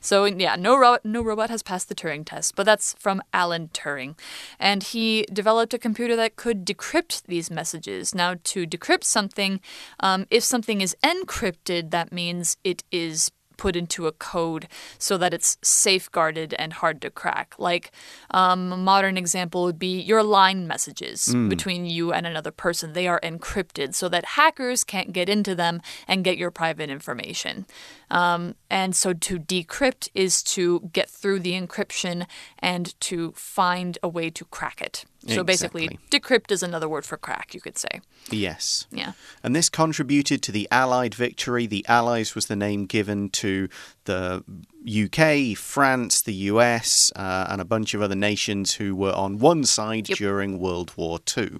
So 0.00 0.25
yeah, 0.25 0.57
no 0.57 0.78
ro- 0.78 0.99
no 1.05 1.23
robot 1.23 1.50
has 1.50 1.62
passed 1.62 1.88
the 1.88 1.95
Turing 1.95 2.25
test, 2.25 2.55
but 2.55 2.64
that's 2.64 2.95
from 2.99 3.23
Alan 3.33 3.69
Turing, 3.69 4.19
and 4.59 4.83
he 4.83 5.26
developed 5.33 5.75
a 5.75 5.78
computer 5.78 6.17
that 6.17 6.37
could 6.37 6.64
decrypt 6.64 7.23
these 7.26 7.50
messages. 7.50 8.14
Now, 8.14 8.37
to 8.45 8.67
decrypt 8.67 9.05
something, 9.05 9.61
um, 10.00 10.26
if 10.31 10.45
something 10.45 10.81
is 10.81 10.97
encrypted, 11.02 11.90
that 11.90 12.12
means 12.12 12.57
it 12.64 12.85
is 12.93 13.31
put 13.59 13.77
into 13.77 14.07
a 14.07 14.12
code 14.12 14.69
so 14.99 15.19
that 15.19 15.35
it's 15.35 15.59
safeguarded 15.62 16.55
and 16.55 16.73
hard 16.73 17.03
to 17.03 17.11
crack. 17.11 17.55
Like 17.59 17.91
um, 18.31 18.73
a 18.73 18.77
modern 18.79 19.19
example 19.19 19.65
would 19.65 19.79
be 19.79 20.00
your 20.00 20.23
line 20.23 20.67
messages 20.67 21.27
between 21.49 21.85
you 21.85 22.12
and 22.12 22.27
another 22.27 22.50
person. 22.50 22.95
They 22.95 23.07
are 23.07 23.21
encrypted 23.21 23.95
so 23.95 24.09
that 24.09 24.25
hackers 24.25 24.85
can't 24.85 25.12
get 25.12 25.29
into 25.29 25.55
them 25.55 25.83
and 26.07 26.25
get 26.25 26.38
your 26.38 26.50
private 26.50 26.88
information. 26.88 27.67
Um, 28.11 28.55
and 28.71 28.97
so 28.97 29.12
to 29.12 29.38
decrypt 29.38 30.09
is 30.15 30.43
to 30.55 30.88
get 30.93 31.11
through 31.11 31.41
the 31.41 31.53
encryption 31.53 32.27
and 32.59 32.99
to 33.00 33.33
find 33.33 33.99
a 34.03 34.09
way 34.09 34.31
to 34.31 34.45
crack 34.47 34.81
it. 34.81 35.05
So 35.27 35.43
basically, 35.43 35.85
Exactly. 35.87 36.21
decrypt 36.21 36.53
is 36.53 36.63
another 36.63 36.89
word 36.89 37.05
for 37.05 37.17
crack, 37.17 37.53
you 37.53 37.61
could 37.61 37.77
say. 37.77 38.01
Yes. 38.31 38.87
Yeah. 38.93 39.13
And 39.43 39.55
this 39.55 39.69
contributed 39.69 40.43
to 40.45 40.53
the 40.53 40.69
Allied 40.71 41.15
victory. 41.15 41.67
The 41.67 41.85
Allies 41.89 42.35
was 42.37 42.47
the 42.47 42.55
name 42.57 42.87
given 42.87 43.29
to 43.31 43.69
the 44.05 44.45
UK, 44.87 45.57
France, 45.59 46.23
the 46.23 46.35
US, 46.35 47.11
uh, 47.17 47.47
and 47.51 47.61
a 47.61 47.65
bunch 47.65 47.95
of 47.95 48.01
other 48.03 48.15
nations 48.15 48.75
who 48.75 48.95
were 48.95 49.13
on 49.13 49.39
one 49.39 49.65
side 49.65 50.09
Yep. 50.09 50.19
during 50.19 50.59
World 50.61 50.93
War 50.97 51.19
II. 51.37 51.59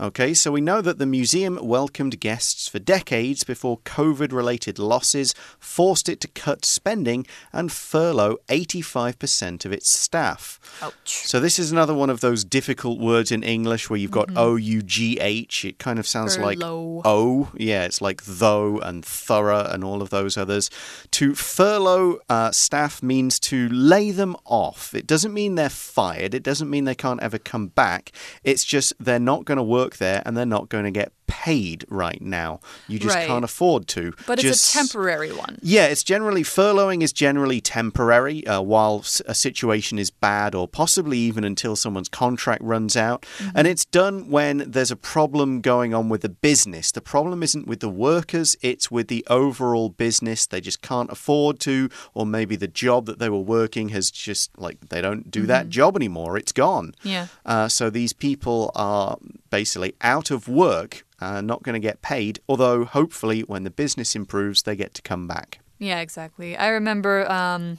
Okay, 0.00 0.32
so 0.32 0.52
we 0.52 0.60
know 0.60 0.80
that 0.80 0.98
the 0.98 1.06
museum 1.06 1.58
welcomed 1.60 2.20
guests 2.20 2.68
for 2.68 2.78
decades 2.78 3.42
before 3.42 3.78
COVID 3.78 4.32
related 4.32 4.78
losses 4.78 5.34
forced 5.58 6.08
it 6.08 6.20
to 6.20 6.28
cut 6.28 6.64
spending 6.64 7.26
and 7.52 7.72
furlough 7.72 8.36
85% 8.48 9.64
of 9.64 9.72
its 9.72 9.90
staff. 9.90 10.60
Ouch. 10.82 11.26
So 11.26 11.40
this 11.40 11.58
is 11.58 11.72
another 11.72 11.94
one 11.94 12.10
of 12.10 12.20
those 12.20 12.44
difficult 12.44 13.00
words 13.00 13.32
in 13.32 13.42
English 13.42 13.90
where 13.90 13.98
you've 13.98 14.12
got 14.12 14.30
O 14.36 14.54
U 14.54 14.82
G 14.82 15.18
H. 15.20 15.64
It 15.64 15.80
kind 15.80 15.98
of 15.98 16.06
sounds 16.06 16.38
like 16.38 16.58
O. 16.62 17.50
Yeah, 17.56 17.84
it's 17.84 18.00
like 18.00 18.22
though 18.22 18.78
and 18.78 19.04
thorough 19.04 19.64
and 19.64 19.82
all 19.82 20.00
of 20.00 20.10
those 20.10 20.36
others. 20.36 20.70
To 21.12 21.34
furlough 21.34 22.18
uh, 22.28 22.52
staff 22.52 23.02
means 23.02 23.40
to 23.40 23.68
lay 23.70 24.12
them 24.12 24.36
off. 24.44 24.94
It 24.94 25.08
doesn't 25.08 25.34
mean 25.34 25.56
they're 25.56 25.68
fired. 25.68 26.34
It 26.34 26.44
doesn't 26.44 26.70
mean 26.70 26.84
they 26.84 26.94
can't 26.94 27.22
ever 27.22 27.38
come 27.38 27.66
back. 27.66 28.12
It's 28.44 28.64
just 28.64 28.92
they're 29.00 29.18
not 29.18 29.44
going 29.44 29.56
to 29.56 29.62
work 29.64 29.87
there 29.96 30.22
and 30.26 30.36
they're 30.36 30.46
not 30.46 30.68
going 30.68 30.84
to 30.84 30.90
get 30.90 31.12
paid 31.28 31.84
right 31.88 32.20
now. 32.20 32.58
You 32.88 32.98
just 32.98 33.14
Right. 33.14 33.28
can't 33.28 33.44
afford 33.44 33.86
to. 33.88 34.12
But 34.26 34.40
Just- 34.40 34.64
it's 34.64 34.74
a 34.74 34.78
temporary 34.78 35.30
one. 35.32 35.58
yeah, 35.62 35.86
it's 35.86 36.02
generally 36.02 36.42
furloughing 36.42 37.02
is 37.02 37.12
generally 37.12 37.60
temporary 37.60 38.44
uh, 38.46 38.60
while 38.60 39.04
a 39.26 39.34
situation 39.34 39.98
is 39.98 40.10
bad, 40.10 40.54
or 40.56 40.66
possibly 40.66 41.18
even 41.18 41.44
until 41.44 41.76
someone's 41.76 42.08
contract 42.08 42.62
runs 42.64 42.96
out. 42.96 43.24
And 43.54 43.66
it's 43.68 43.84
done 43.84 44.28
when 44.30 44.64
there's 44.66 44.90
a 44.90 44.96
problem 44.96 45.60
going 45.60 45.94
on 45.94 46.08
with 46.08 46.22
the 46.22 46.28
business. 46.28 46.90
The 46.90 47.00
problem 47.00 47.42
isn't 47.42 47.68
with 47.68 47.80
the 47.80 47.88
workers, 47.88 48.56
it's 48.62 48.90
with 48.90 49.06
the 49.08 49.24
overall 49.28 49.90
business. 49.90 50.46
They 50.46 50.60
just 50.60 50.82
can't 50.82 51.12
afford 51.12 51.60
to, 51.60 51.88
or 52.14 52.26
maybe 52.26 52.56
the 52.56 52.66
job 52.68 53.06
that 53.06 53.18
they 53.18 53.28
were 53.28 53.38
working 53.38 53.90
has 53.90 54.10
just 54.10 54.50
like 54.58 54.88
they 54.88 55.00
don't 55.00 55.30
do 55.30 55.46
that 55.46 55.68
job 55.68 55.94
anymore. 55.96 56.36
It's 56.38 56.52
gone. 56.52 56.94
Yeah. 57.02 57.26
Uh, 57.44 57.68
so 57.68 57.90
these 57.90 58.12
people 58.14 58.70
are 58.74 59.18
basically 59.50 59.94
out 60.00 60.30
of 60.30 60.48
work, 60.48 61.04
uh, 61.20 61.40
not 61.40 61.62
going 61.62 61.74
to 61.74 61.80
get 61.80 62.02
paid, 62.02 62.40
although 62.48 62.84
hopefully 62.84 63.40
when 63.42 63.64
the 63.64 63.70
business 63.70 64.14
improves, 64.14 64.62
they 64.62 64.76
get 64.76 64.94
to 64.94 65.02
come 65.02 65.26
back. 65.26 65.60
Yeah, 65.78 66.00
exactly. 66.00 66.56
I 66.56 66.68
remember 66.68 67.30
um, 67.30 67.78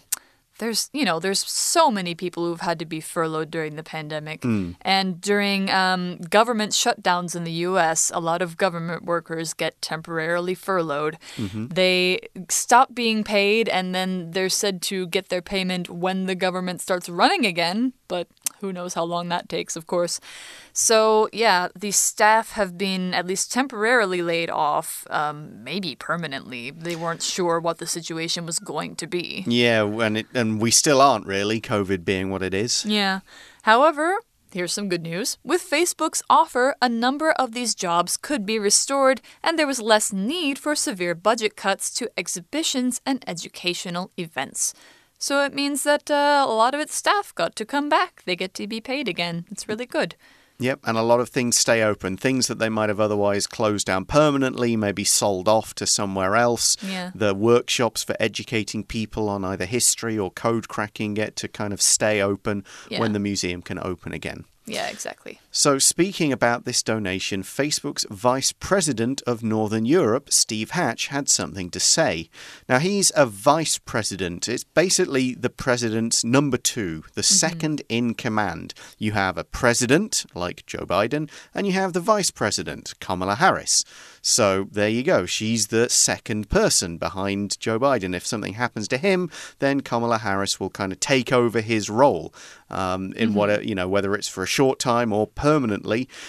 there's, 0.60 0.90
you 0.94 1.04
know, 1.06 1.20
there's 1.20 1.40
so 1.40 1.90
many 1.90 2.16
people 2.16 2.46
who've 2.46 2.62
had 2.62 2.80
to 2.80 2.86
be 2.86 3.00
furloughed 3.02 3.50
during 3.50 3.76
the 3.76 3.84
pandemic. 3.84 4.44
And 4.82 5.20
during 5.22 5.70
um, 5.70 6.18
government 6.18 6.74
shutdowns 6.74 7.36
in 7.36 7.44
the 7.46 7.52
US, 7.68 8.12
a 8.14 8.20
lot 8.20 8.42
of 8.42 8.58
government 8.58 9.04
workers 9.04 9.54
get 9.54 9.82
temporarily 9.82 10.56
furloughed. 10.56 11.18
They 11.54 12.20
stop 12.50 12.94
being 12.94 13.24
paid 13.24 13.68
and 13.70 13.96
then 13.96 14.32
they're 14.32 14.50
said 14.50 14.82
to 14.84 15.08
get 15.08 15.30
their 15.30 15.42
payment 15.42 15.90
when 15.90 16.26
the 16.26 16.36
government 16.36 16.82
starts 16.82 17.10
running 17.10 17.46
again. 17.46 17.94
But 18.08 18.28
who 18.62 18.74
knows 18.74 18.94
how 18.94 19.04
long 19.04 19.30
that 19.30 19.50
takes, 19.50 19.76
of 19.76 19.88
course. 19.88 20.20
So, 20.74 21.30
yeah, 21.34 21.70
the 21.78 21.92
staff 21.92 22.52
have 22.52 22.78
been 22.78 23.14
at 23.14 23.26
least 23.26 23.52
temporarily 23.52 24.22
laid 24.22 24.50
off, 24.50 25.06
um, 25.10 25.64
maybe 25.64 25.96
permanently. 25.96 26.72
They 26.72 26.96
weren't 26.96 27.22
sure 27.22 27.60
what 27.60 27.78
the 27.80 27.88
situation 27.88 28.46
was 28.46 28.60
going 28.60 28.96
to 28.98 29.08
be. 29.08 29.44
Yeah, 29.48 29.84
and 29.84 30.18
it, 30.18 30.28
and 30.34 30.62
we 30.62 30.72
still 30.72 31.02
aren't 31.02 31.26
really, 31.26 31.62
COVID 31.62 32.06
being 32.06 32.30
what 32.30 32.44
it 32.44 32.54
is. 32.54 32.86
Yeah. 32.86 33.22
However, 33.64 34.20
here's 34.52 34.74
some 34.74 34.90
good 34.90 35.04
news. 35.04 35.38
With 35.44 35.68
Facebook's 35.70 36.24
offer, 36.30 36.76
a 36.82 36.90
number 36.90 37.32
of 37.32 37.54
these 37.54 37.76
jobs 37.76 38.18
could 38.18 38.46
be 38.46 38.60
restored, 38.60 39.22
and 39.44 39.58
there 39.58 39.68
was 39.68 39.82
less 39.82 40.12
need 40.12 40.58
for 40.58 40.76
severe 40.76 41.16
budget 41.16 41.56
cuts 41.56 41.94
to 41.96 42.10
exhibitions 42.18 43.02
and 43.06 43.24
educational 43.28 44.12
events. 44.18 44.74
So 45.22 45.44
it 45.44 45.54
means 45.54 45.84
that 45.84 46.10
uh, 46.10 46.46
a 46.48 46.52
lot 46.54 46.74
of 46.74 46.80
its 46.80 46.96
staff 46.96 47.36
got 47.36 47.56
to 47.58 47.66
come 47.66 47.90
back. 47.90 48.24
They 48.26 48.36
get 48.38 48.54
to 48.56 48.68
be 48.68 48.80
paid 48.80 49.08
again. 49.10 49.46
It's 49.52 49.68
really 49.68 49.86
good. 49.86 50.16
Yep, 50.62 50.82
and 50.84 50.98
a 50.98 51.02
lot 51.04 51.22
of 51.22 51.30
things 51.30 51.58
stay 51.58 51.82
open. 51.84 52.18
Things 52.18 52.48
that 52.48 52.60
they 52.60 52.68
might 52.68 52.90
have 52.90 53.00
otherwise 53.00 53.48
closed 53.48 53.86
down 53.88 54.04
permanently, 54.04 54.76
maybe 54.76 55.06
sold 55.06 55.48
off 55.48 55.74
to 55.76 55.86
somewhere 55.86 56.36
else. 56.36 56.76
Yeah. 56.82 57.12
The 57.16 57.34
workshops 57.34 58.04
for 58.04 58.16
educating 58.20 58.84
people 58.84 59.30
on 59.30 59.46
either 59.46 59.66
history 59.66 60.18
or 60.20 60.32
code 60.32 60.68
cracking 60.68 61.14
get 61.14 61.38
to 61.38 61.48
kind 61.48 61.72
of 61.72 61.82
stay 61.82 62.22
open 62.22 62.66
Yeah. 62.90 63.00
when 63.00 63.14
the 63.14 63.20
museum 63.20 63.62
can 63.62 63.80
open 63.80 64.12
again. 64.14 64.44
Yeah, 64.66 64.88
exactly. 64.90 65.40
So, 65.52 65.80
speaking 65.80 66.32
about 66.32 66.66
this 66.66 66.84
donation, 66.84 67.42
Facebook's 67.42 68.06
Vice 68.12 68.52
President 68.52 69.24
of 69.26 69.42
Northern 69.42 69.84
Europe, 69.84 70.32
Steve 70.32 70.72
Hatch, 70.72 71.08
had 71.08 71.28
something 71.28 71.72
to 71.72 71.80
say. 71.80 72.30
Now, 72.68 72.78
he's 72.78 73.12
a 73.16 73.26
Vice 73.26 73.80
President. 73.80 74.48
It's 74.48 74.64
basically 74.64 75.34
the 75.34 75.50
President's 75.50 76.24
number 76.24 76.58
two, 76.58 77.04
the 77.16 77.24
second 77.24 77.82
in 77.90 78.14
command. 78.14 78.76
You 79.00 79.14
have 79.14 79.40
a 79.40 79.44
President, 79.44 80.24
like 80.36 80.68
Joe 80.68 80.86
Biden, 80.86 81.28
and 81.56 81.66
you 81.66 81.74
have 81.74 81.94
the 81.94 82.00
Vice 82.00 82.30
President, 82.30 82.94
Kamala 83.00 83.36
Harris. 83.36 83.84
So, 84.22 84.68
there 84.72 84.88
you 84.88 85.02
go. 85.02 85.26
She's 85.26 85.68
the 85.68 85.90
second 85.90 86.52
person 86.52 87.00
behind 87.00 87.60
Joe 87.60 87.80
Biden. 87.80 88.16
If 88.16 88.26
something 88.26 88.54
happens 88.54 88.88
to 88.90 88.98
him, 88.98 89.32
then 89.58 89.82
Kamala 89.82 90.20
Harris 90.20 90.60
will 90.60 90.70
kind 90.70 90.92
of 90.92 91.00
take 91.00 91.34
over 91.34 91.60
his 91.60 91.90
role 91.90 92.36
um, 92.70 93.14
in 93.14 93.34
what 93.34 93.66
you 93.66 93.74
know, 93.74 93.88
whether 93.88 94.14
it's 94.14 94.28
for 94.28 94.44
a 94.44 94.48
short 94.48 94.78
time 94.78 95.12
or 95.12 95.26
permanently. 95.26 95.49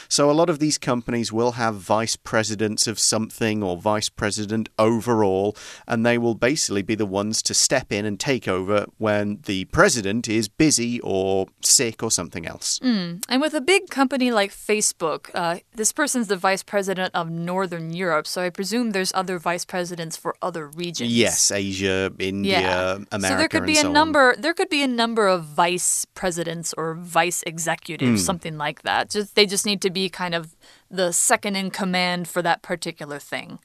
So 0.08 0.30
a 0.30 0.32
lot 0.32 0.48
of 0.50 0.58
these 0.58 0.78
companies 0.78 1.32
will 1.32 1.52
have 1.52 1.74
vice 1.76 2.16
presidents 2.16 2.86
of 2.86 2.98
something 2.98 3.62
or 3.62 3.76
vice 3.76 4.08
president 4.08 4.68
overall, 4.78 5.56
and 5.86 6.04
they 6.04 6.18
will 6.18 6.34
basically 6.34 6.82
be 6.82 6.94
the 6.94 7.06
ones 7.06 7.42
to 7.42 7.54
step 7.54 7.92
in 7.92 8.04
and 8.04 8.18
take 8.18 8.48
over 8.48 8.86
when 8.98 9.40
the 9.46 9.64
president 9.66 10.28
is 10.28 10.48
busy 10.48 11.00
or 11.00 11.46
sick 11.62 12.02
or 12.02 12.10
something 12.10 12.46
else. 12.46 12.80
And 12.82 13.40
with 13.40 13.54
a 13.54 13.60
big 13.60 13.88
company 13.90 14.30
like 14.30 14.50
Facebook, 14.52 15.30
uh, 15.34 15.58
this 15.74 15.92
person's 15.92 16.28
the 16.28 16.36
vice 16.36 16.62
president 16.62 17.14
of 17.14 17.30
Northern 17.30 17.92
Europe, 17.92 18.26
so 18.26 18.42
I 18.42 18.50
presume 18.50 18.90
there's 18.90 19.12
other 19.14 19.38
vice 19.38 19.64
presidents 19.64 20.16
for 20.16 20.34
other 20.42 20.66
regions. 20.68 21.10
Yes, 21.12 21.50
Asia, 21.50 22.12
India, 22.18 22.60
Yeah. 22.60 22.98
America, 23.12 23.28
so 23.28 23.36
there 23.36 23.48
could 23.48 23.66
be 23.66 23.78
a 23.78 23.82
so 23.82 23.88
on. 23.88 23.92
number. 23.94 24.34
There 24.38 24.54
could 24.54 24.68
be 24.68 24.82
a 24.82 24.88
number 25.02 25.26
of 25.28 25.44
vice 25.44 26.04
presidents 26.14 26.74
or 26.76 26.94
vice 26.94 27.42
executives 27.46 28.20
or 28.20 28.24
something 28.30 28.56
like 28.58 28.82
that. 28.82 28.99
Just 29.08 29.34
they 29.34 29.46
just 29.46 29.64
need 29.64 29.80
to 29.82 29.90
be 29.90 30.08
kind 30.08 30.34
of 30.34 30.54
the 30.90 31.12
second 31.12 31.54
in 31.54 31.70
command 31.70 32.26
for 32.26 32.42
that 32.42 32.62
particular 32.62 33.18
thing. 33.20 33.58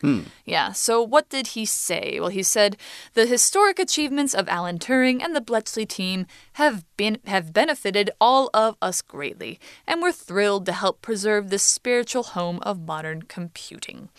Yeah. 0.46 0.74
So 0.74 1.02
what 1.02 1.28
did 1.30 1.48
he 1.48 1.66
say? 1.66 2.20
Well, 2.20 2.30
he 2.30 2.44
said 2.44 2.78
the 3.16 3.26
historic 3.26 3.80
achievements 3.80 4.36
of 4.36 4.48
Alan 4.48 4.78
Turing 4.78 5.24
and 5.24 5.36
the 5.36 5.42
Bletchley 5.42 5.86
team 5.88 6.28
have 6.54 6.86
been 6.98 7.18
have 7.26 7.52
benefited 7.52 8.12
all 8.22 8.50
of 8.54 8.78
us 8.82 9.02
greatly, 9.02 9.60
and 9.88 10.02
we're 10.02 10.12
thrilled 10.12 10.66
to 10.68 10.72
help 10.72 11.02
preserve 11.02 11.50
this 11.50 11.64
spiritual 11.64 12.24
home 12.24 12.60
of 12.62 12.80
modern 12.80 13.24
computing. 13.24 14.10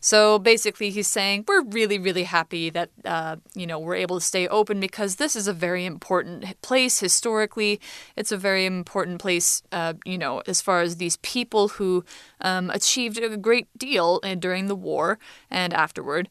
So 0.00 0.38
basically, 0.38 0.90
he's 0.90 1.06
saying 1.08 1.44
we're 1.46 1.62
really, 1.62 1.98
really 1.98 2.24
happy 2.24 2.70
that 2.70 2.90
uh, 3.04 3.36
you 3.54 3.66
know 3.66 3.78
we're 3.78 3.96
able 3.96 4.18
to 4.18 4.24
stay 4.24 4.48
open 4.48 4.80
because 4.80 5.16
this 5.16 5.36
is 5.36 5.48
a 5.48 5.52
very 5.52 5.84
important 5.84 6.60
place 6.62 7.00
historically. 7.00 7.80
It's 8.16 8.32
a 8.32 8.36
very 8.36 8.66
important 8.66 9.20
place, 9.20 9.62
uh, 9.72 9.94
you 10.04 10.18
know, 10.18 10.42
as 10.46 10.60
far 10.60 10.80
as 10.80 10.96
these 10.96 11.18
people 11.18 11.68
who 11.68 12.04
um, 12.42 12.70
achieved 12.70 13.18
a 13.18 13.36
great 13.36 13.68
deal 13.78 14.20
uh, 14.22 14.34
during 14.34 14.66
the 14.66 14.74
war 14.76 15.18
and 15.50 15.72
afterward. 15.72 16.28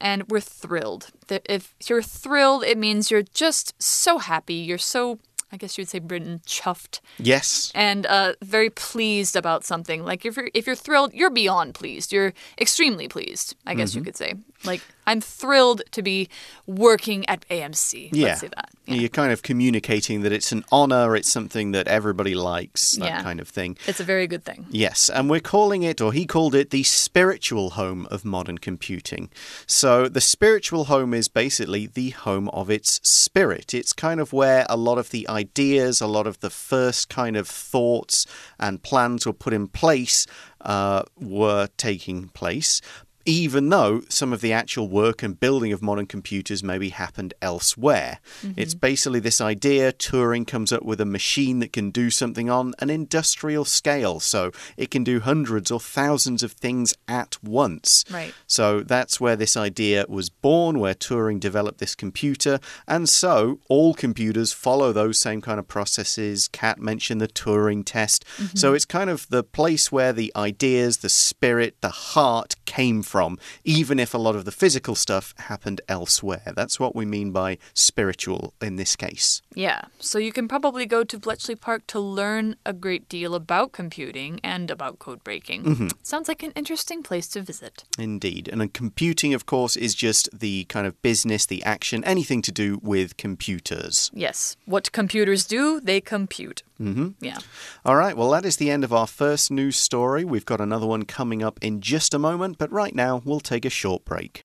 And 0.00 0.28
we're 0.28 0.40
thrilled. 0.40 1.08
If 1.28 1.74
you're 1.88 2.02
thrilled, 2.02 2.64
it 2.64 2.76
means 2.76 3.10
you're 3.10 3.22
just 3.22 3.80
so 3.80 4.18
happy. 4.18 4.54
You're 4.54 4.78
so 4.78 5.18
I 5.54 5.58
guess 5.58 5.76
you'd 5.76 5.88
say 5.90 5.98
Britain 5.98 6.40
chuffed 6.46 7.00
Yes. 7.18 7.70
and 7.74 8.06
uh, 8.06 8.32
very 8.42 8.70
pleased 8.70 9.36
about 9.36 9.64
something. 9.64 10.02
Like 10.02 10.24
if 10.24 10.34
you're 10.36 10.48
if 10.54 10.66
you're 10.66 10.74
thrilled, 10.76 11.12
you're 11.12 11.30
beyond 11.30 11.74
pleased. 11.74 12.10
You're 12.10 12.32
extremely 12.58 13.06
pleased. 13.06 13.54
I 13.66 13.74
guess 13.74 13.90
Mm-hmm. 13.90 13.98
you 13.98 14.04
could 14.04 14.16
say. 14.16 14.32
Like 14.64 14.82
I'm 15.06 15.20
thrilled 15.20 15.82
to 15.90 16.02
be 16.02 16.28
working 16.66 17.28
at 17.28 17.46
AMC. 17.48 18.10
Yeah. 18.12 18.28
Let's 18.28 18.40
say 18.40 18.48
that. 18.48 18.70
Yeah. 18.86 18.94
You're 18.96 19.08
kind 19.08 19.32
of 19.32 19.42
communicating 19.42 20.22
that 20.22 20.32
it's 20.32 20.52
an 20.52 20.64
honor, 20.70 21.16
it's 21.16 21.30
something 21.30 21.72
that 21.72 21.88
everybody 21.88 22.34
likes, 22.34 22.92
that 22.92 23.04
Yeah. 23.06 23.22
kind 23.22 23.40
of 23.40 23.48
thing. 23.48 23.76
It's 23.86 24.00
a 24.00 24.04
very 24.04 24.26
good 24.26 24.44
thing. 24.44 24.66
Yes, 24.70 25.08
and 25.10 25.28
we're 25.30 25.40
calling 25.40 25.82
it, 25.82 26.00
or 26.00 26.12
he 26.12 26.24
called 26.26 26.54
it, 26.54 26.70
the 26.70 26.82
spiritual 26.82 27.70
home 27.70 28.06
of 28.10 28.24
modern 28.24 28.58
computing. 28.58 29.30
So, 29.66 30.08
the 30.08 30.20
spiritual 30.20 30.84
home 30.84 31.14
is 31.14 31.28
basically 31.28 31.86
the 31.86 32.10
home 32.10 32.48
of 32.50 32.70
its 32.70 33.00
spirit. 33.08 33.74
It's 33.74 33.92
kind 33.92 34.20
of 34.20 34.32
where 34.32 34.66
a 34.68 34.76
lot 34.76 34.98
of 34.98 35.10
the 35.10 35.28
ideas, 35.28 36.00
a 36.00 36.06
lot 36.06 36.26
of 36.26 36.40
the 36.40 36.50
first 36.50 37.08
kind 37.08 37.36
of 37.36 37.48
thoughts 37.48 38.26
and 38.58 38.82
plans 38.82 39.26
were 39.26 39.32
put 39.32 39.52
in 39.52 39.66
place 39.68 40.26
uh, 40.60 41.02
were 41.18 41.68
taking 41.76 42.28
place. 42.28 42.80
Even 43.24 43.68
though 43.68 44.02
some 44.08 44.32
of 44.32 44.40
the 44.40 44.52
actual 44.52 44.88
work 44.88 45.22
and 45.22 45.38
building 45.38 45.72
of 45.72 45.82
modern 45.82 46.06
computers 46.06 46.62
maybe 46.62 46.90
happened 46.90 47.34
elsewhere. 47.40 48.18
Mm-hmm. 48.42 48.60
It's 48.60 48.74
basically 48.74 49.20
this 49.20 49.40
idea 49.40 49.92
Turing 49.92 50.46
comes 50.46 50.72
up 50.72 50.82
with 50.82 51.00
a 51.00 51.06
machine 51.06 51.60
that 51.60 51.72
can 51.72 51.90
do 51.90 52.10
something 52.10 52.50
on 52.50 52.74
an 52.78 52.90
industrial 52.90 53.64
scale. 53.64 54.20
So 54.20 54.50
it 54.76 54.90
can 54.90 55.04
do 55.04 55.20
hundreds 55.20 55.70
or 55.70 55.80
thousands 55.80 56.42
of 56.42 56.52
things 56.52 56.94
at 57.08 57.36
once. 57.42 58.04
Right. 58.10 58.34
So 58.46 58.80
that's 58.80 59.20
where 59.20 59.36
this 59.36 59.56
idea 59.56 60.04
was 60.08 60.28
born, 60.28 60.78
where 60.78 60.94
Turing 60.94 61.40
developed 61.40 61.78
this 61.78 61.94
computer. 61.94 62.58
And 62.86 63.08
so 63.08 63.60
all 63.68 63.94
computers 63.94 64.52
follow 64.52 64.92
those 64.92 65.20
same 65.20 65.40
kind 65.40 65.58
of 65.58 65.68
processes. 65.68 66.48
Kat 66.48 66.78
mentioned 66.78 67.20
the 67.20 67.28
Turing 67.28 67.82
test. 67.84 68.24
Mm-hmm. 68.36 68.56
So 68.56 68.74
it's 68.74 68.84
kind 68.84 69.10
of 69.10 69.28
the 69.28 69.42
place 69.42 69.90
where 69.92 70.12
the 70.12 70.32
ideas, 70.34 70.98
the 70.98 71.08
spirit, 71.08 71.76
the 71.80 71.88
heart 71.88 72.56
came 72.72 73.02
from, 73.02 73.38
even 73.64 73.98
if 73.98 74.14
a 74.14 74.18
lot 74.26 74.34
of 74.34 74.44
the 74.46 74.50
physical 74.62 74.94
stuff 74.94 75.34
happened 75.50 75.80
elsewhere. 75.88 76.52
That's 76.56 76.80
what 76.80 76.96
we 76.96 77.04
mean 77.04 77.30
by 77.30 77.58
spiritual 77.74 78.54
in 78.62 78.76
this 78.76 78.96
case. 78.96 79.42
Yeah. 79.54 79.82
So 79.98 80.18
you 80.18 80.32
can 80.32 80.48
probably 80.48 80.86
go 80.86 81.04
to 81.04 81.18
Bletchley 81.18 81.56
Park 81.56 81.86
to 81.88 82.00
learn 82.00 82.56
a 82.64 82.72
great 82.72 83.08
deal 83.10 83.34
about 83.34 83.72
computing 83.72 84.40
and 84.42 84.70
about 84.70 84.98
code 84.98 85.22
breaking. 85.22 85.64
Mm-hmm. 85.64 85.88
Sounds 86.02 86.28
like 86.28 86.42
an 86.42 86.52
interesting 86.52 87.02
place 87.02 87.28
to 87.28 87.42
visit. 87.42 87.84
Indeed. 87.98 88.48
And 88.50 88.60
then 88.62 88.70
computing, 88.70 89.34
of 89.34 89.44
course, 89.44 89.76
is 89.76 89.94
just 89.94 90.30
the 90.32 90.64
kind 90.64 90.86
of 90.86 91.00
business, 91.02 91.44
the 91.44 91.62
action, 91.64 92.02
anything 92.04 92.40
to 92.42 92.52
do 92.52 92.80
with 92.82 93.18
computers. 93.18 94.10
Yes. 94.14 94.56
What 94.64 94.92
computers 94.92 95.44
do, 95.44 95.78
they 95.80 96.00
compute. 96.00 96.62
Mm-hmm. 96.82 97.08
Yeah. 97.20 97.38
All 97.84 97.96
right, 97.96 98.16
well, 98.16 98.30
that 98.30 98.44
is 98.44 98.56
the 98.56 98.70
end 98.70 98.84
of 98.84 98.92
our 98.92 99.06
first 99.06 99.50
news 99.50 99.76
story. 99.76 100.24
We've 100.24 100.44
got 100.44 100.60
another 100.60 100.86
one 100.86 101.04
coming 101.04 101.42
up 101.42 101.58
in 101.62 101.80
just 101.80 102.14
a 102.14 102.18
moment, 102.18 102.58
but 102.58 102.72
right 102.72 102.94
now 102.94 103.22
we'll 103.24 103.40
take 103.40 103.64
a 103.64 103.70
short 103.70 104.04
break. 104.04 104.42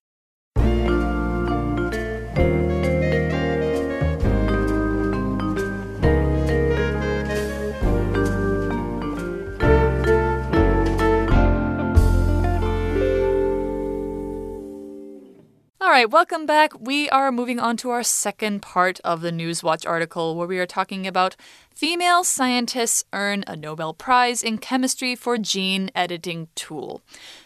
Right, 15.98 16.12
welcome 16.12 16.46
back. 16.46 16.80
We 16.80 17.10
are 17.10 17.32
moving 17.32 17.60
on 17.60 17.76
to 17.78 17.90
our 17.90 18.04
second 18.04 18.62
part 18.62 19.00
of 19.04 19.22
the 19.22 19.32
Newswatch 19.32 19.84
article 19.90 20.36
where 20.36 20.46
we 20.46 20.60
are 20.60 20.68
talking 20.68 21.08
about 21.08 21.36
female 21.74 22.24
scientists 22.24 23.04
earn 23.14 23.44
a 23.48 23.56
Nobel 23.56 23.96
Prize 23.96 24.44
in 24.44 24.60
chemistry 24.60 25.16
for 25.16 25.40
gene 25.40 25.90
editing 25.96 26.50
tool. 26.54 27.02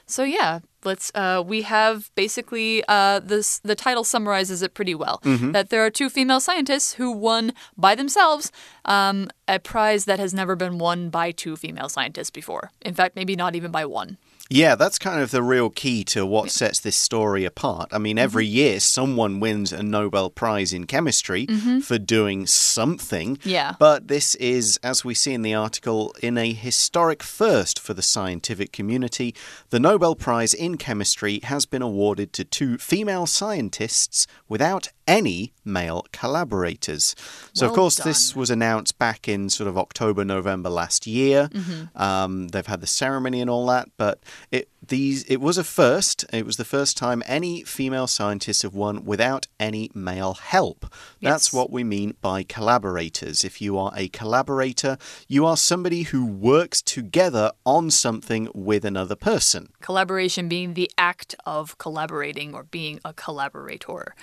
So 0.05 0.23
yeah, 0.23 0.59
let's 0.83 1.13
uh, 1.15 1.41
we 1.47 1.61
have 1.61 2.11
basically 2.15 2.83
uh, 2.89 3.21
this 3.21 3.59
the 3.59 3.73
title 3.73 4.03
summarizes 4.03 4.61
it 4.61 4.73
pretty 4.73 4.95
well 4.95 5.21
that 5.53 5.69
there 5.69 5.85
are 5.85 5.89
two 5.89 6.09
female 6.09 6.41
scientists 6.41 6.95
who 6.95 7.09
won 7.09 7.53
by 7.77 7.95
themselves 7.95 8.51
um, 8.83 9.29
a 9.47 9.59
prize 9.59 10.03
that 10.03 10.19
has 10.19 10.33
never 10.33 10.57
been 10.57 10.77
won 10.77 11.09
by 11.09 11.31
two 11.31 11.55
female 11.55 11.87
scientists 11.87 12.31
before. 12.31 12.71
In 12.81 12.93
fact, 12.93 13.15
maybe 13.15 13.37
not 13.37 13.55
even 13.55 13.71
by 13.71 13.85
one. 13.85 14.17
Yeah, 14.51 14.75
that's 14.75 14.99
kind 14.99 15.21
of 15.21 15.31
the 15.31 15.41
real 15.41 15.69
key 15.69 16.03
to 16.05 16.25
what 16.25 16.51
sets 16.51 16.81
this 16.81 16.97
story 16.97 17.45
apart. 17.45 17.89
I 17.93 17.99
mean, 17.99 18.17
every 18.17 18.45
mm-hmm. 18.45 18.55
year 18.55 18.79
someone 18.81 19.39
wins 19.39 19.71
a 19.71 19.81
Nobel 19.81 20.29
Prize 20.29 20.73
in 20.73 20.87
chemistry 20.87 21.47
mm-hmm. 21.47 21.79
for 21.79 21.97
doing 21.97 22.45
something. 22.45 23.37
Yeah. 23.43 23.75
But 23.79 24.09
this 24.09 24.35
is, 24.35 24.77
as 24.83 25.05
we 25.05 25.13
see 25.13 25.33
in 25.33 25.41
the 25.41 25.53
article, 25.53 26.13
in 26.21 26.37
a 26.37 26.51
historic 26.51 27.23
first 27.23 27.79
for 27.79 27.93
the 27.93 28.01
scientific 28.01 28.73
community. 28.73 29.33
The 29.69 29.79
Nobel 29.79 30.15
Prize 30.15 30.53
in 30.53 30.77
chemistry 30.77 31.39
has 31.43 31.65
been 31.65 31.81
awarded 31.81 32.33
to 32.33 32.43
two 32.43 32.77
female 32.77 33.27
scientists 33.27 34.27
without 34.49 34.89
any 35.07 35.53
male 35.63 36.05
collaborators. 36.11 37.15
So, 37.53 37.65
of 37.65 37.71
Well 37.71 37.75
course, 37.77 37.95
this 37.97 38.35
was 38.35 38.49
announced 38.49 38.97
back 38.97 39.27
in 39.27 39.49
sort 39.49 39.67
of 39.67 39.77
October, 39.77 40.23
November 40.25 40.69
last 40.69 41.05
year. 41.07 41.49
Mm-hmm. 41.49 42.01
Um, 42.01 42.47
they've 42.49 42.65
had 42.65 42.81
the 42.81 42.87
ceremony 42.87 43.41
and 43.41 43.49
all 43.49 43.65
that, 43.67 43.89
but 43.97 44.19
it 44.51 44.69
these 44.87 45.23
it 45.25 45.37
was 45.37 45.57
a 45.59 45.63
first. 45.63 46.25
It 46.33 46.45
was 46.45 46.57
the 46.57 46.65
first 46.65 46.97
time 46.97 47.21
any 47.27 47.63
female 47.63 48.07
scientists 48.07 48.63
have 48.63 48.73
won 48.73 49.05
without 49.05 49.47
any 49.59 49.91
male 49.93 50.33
help. 50.33 50.81
That's 51.21 51.47
Yes. 51.47 51.53
what 51.53 51.69
we 51.71 51.83
mean 51.83 52.15
by 52.21 52.41
collaborators. 52.43 53.43
If 53.43 53.61
you 53.61 53.77
are 53.77 53.91
a 53.95 54.07
collaborator, 54.07 54.97
you 55.27 55.45
are 55.45 55.55
somebody 55.57 56.03
who 56.03 56.25
works 56.25 56.81
together 56.81 57.51
on 57.65 57.91
something 57.91 58.49
with 58.53 58.83
another 58.85 59.15
person. 59.15 59.69
collaboration 59.81 60.47
being 60.47 60.73
the 60.73 60.89
act 60.97 61.35
of 61.45 61.77
collaborating 61.77 62.53
or 62.55 62.63
being 62.63 62.99
a 63.03 63.13
collaborator. 63.13 64.13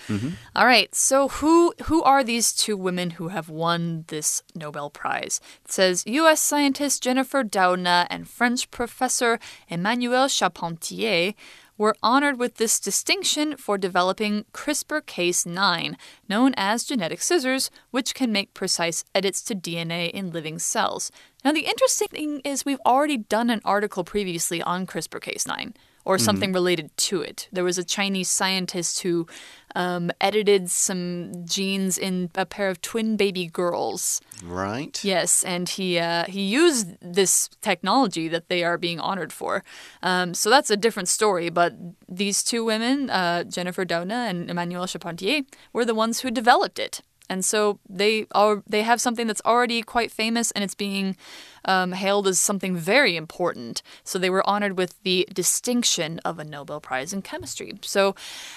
All 0.56 0.66
right, 0.66 0.94
so 0.94 1.27
who 1.28 1.74
who 1.84 2.02
are 2.02 2.24
these 2.24 2.52
two 2.52 2.76
women 2.76 3.10
who 3.10 3.28
have 3.28 3.48
won 3.48 4.04
this 4.08 4.42
Nobel 4.54 4.90
Prize? 4.90 5.40
It 5.64 5.72
says 5.72 6.04
U.S. 6.06 6.40
scientist 6.40 7.02
Jennifer 7.02 7.44
Doudna 7.44 8.06
and 8.10 8.28
French 8.28 8.70
professor 8.70 9.38
Emmanuelle 9.70 10.28
Charpentier 10.28 11.34
were 11.78 11.94
honored 12.02 12.38
with 12.38 12.56
this 12.56 12.80
distinction 12.80 13.56
for 13.56 13.78
developing 13.78 14.44
CRISPR 14.52 15.00
Cas9, 15.02 15.94
known 16.28 16.52
as 16.56 16.82
genetic 16.84 17.22
scissors, 17.22 17.70
which 17.92 18.14
can 18.14 18.32
make 18.32 18.52
precise 18.52 19.04
edits 19.14 19.40
to 19.42 19.54
DNA 19.54 20.10
in 20.10 20.32
living 20.32 20.58
cells. 20.58 21.12
Now, 21.44 21.52
the 21.52 21.66
interesting 21.66 22.08
thing 22.08 22.40
is 22.44 22.64
we've 22.64 22.80
already 22.84 23.16
done 23.16 23.48
an 23.48 23.62
article 23.64 24.02
previously 24.02 24.60
on 24.60 24.86
CRISPR 24.86 25.20
Cas9 25.20 25.74
or 26.04 26.16
mm-hmm. 26.16 26.24
something 26.24 26.52
related 26.52 26.96
to 26.96 27.20
it. 27.20 27.48
There 27.52 27.64
was 27.64 27.78
a 27.78 27.84
Chinese 27.84 28.28
scientist 28.28 29.02
who 29.02 29.26
um, 29.74 30.10
edited 30.20 30.70
some 30.70 31.44
genes 31.44 31.98
in 31.98 32.30
a 32.34 32.46
pair 32.46 32.68
of 32.68 32.80
twin 32.80 33.16
baby 33.16 33.46
girls. 33.46 34.20
Right? 34.44 35.02
Yes, 35.04 35.44
and 35.44 35.68
he 35.68 35.98
uh, 35.98 36.24
he 36.26 36.42
used 36.42 36.96
this 37.00 37.48
technology 37.60 38.28
that 38.28 38.48
they 38.48 38.64
are 38.64 38.78
being 38.78 39.00
honored 39.00 39.32
for. 39.32 39.64
Um, 40.02 40.34
so 40.34 40.50
that's 40.50 40.70
a 40.70 40.76
different 40.76 41.08
story. 41.08 41.50
But 41.50 41.74
these 42.08 42.42
two 42.42 42.64
women, 42.64 43.10
uh, 43.10 43.44
Jennifer 43.44 43.84
Doudna 43.84 44.28
and 44.28 44.48
Emmanuelle 44.48 44.88
Charpentier, 44.88 45.42
were 45.72 45.84
the 45.84 45.94
ones 45.94 46.20
who 46.20 46.30
developed 46.30 46.78
it. 46.78 47.02
And 47.28 47.44
so 47.44 47.78
they 47.88 48.26
are 48.32 48.62
they 48.66 48.82
have 48.82 49.00
something 49.00 49.26
that's 49.26 49.42
already 49.44 49.82
quite 49.82 50.10
famous, 50.10 50.50
and 50.52 50.64
it's 50.64 50.74
being 50.74 51.16
um, 51.64 51.92
hailed 51.92 52.26
as 52.26 52.40
something 52.40 52.76
very 52.76 53.16
important. 53.16 53.82
So 54.04 54.18
they 54.18 54.30
were 54.30 54.48
honored 54.48 54.78
with 54.78 55.00
the 55.02 55.28
distinction 55.32 56.18
of 56.24 56.38
a 56.38 56.44
Nobel 56.44 56.80
Prize 56.80 57.12
in 57.12 57.22
chemistry. 57.22 57.74
So 57.82 58.14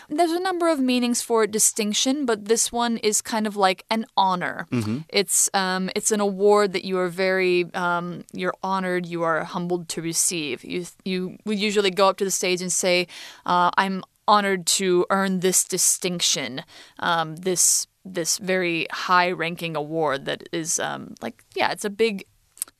there's 0.09 0.31
a 0.31 0.39
number 0.39 0.69
of 0.69 0.79
meanings 0.79 1.21
for 1.21 1.45
distinction, 1.47 2.25
but 2.25 2.45
this 2.45 2.71
one 2.71 2.97
is 2.97 3.21
kind 3.21 3.45
of 3.47 3.55
like 3.55 3.85
an 3.89 4.05
honor. 4.15 4.67
It's 5.09 5.49
um, 5.53 5.89
it's 5.95 6.11
an 6.11 6.19
award 6.19 6.73
that 6.73 6.85
you 6.85 6.97
are 6.99 7.09
very 7.09 7.65
um, 7.73 8.23
you're 8.33 8.53
honored, 8.63 9.05
you 9.05 9.23
are 9.23 9.43
humbled 9.43 9.89
to 9.89 10.01
receive. 10.01 10.63
You 10.63 10.85
you 11.03 11.37
would 11.45 11.59
usually 11.59 11.91
go 11.91 12.07
up 12.07 12.17
to 12.17 12.25
the 12.25 12.31
stage 12.31 12.61
and 12.61 12.71
say, 12.71 13.07
uh, 13.45 13.71
"I'm 13.77 14.03
honored 14.27 14.65
to 14.65 15.05
earn 15.09 15.39
this 15.41 15.63
distinction, 15.65 16.63
um, 16.99 17.35
this 17.35 17.87
this 18.03 18.37
very 18.37 18.87
high 18.91 19.31
ranking 19.31 19.75
award 19.75 20.25
that 20.25 20.47
is 20.51 20.79
um, 20.79 21.15
like 21.21 21.43
yeah, 21.55 21.71
it's 21.71 21.85
a 21.85 21.89
big 21.89 22.25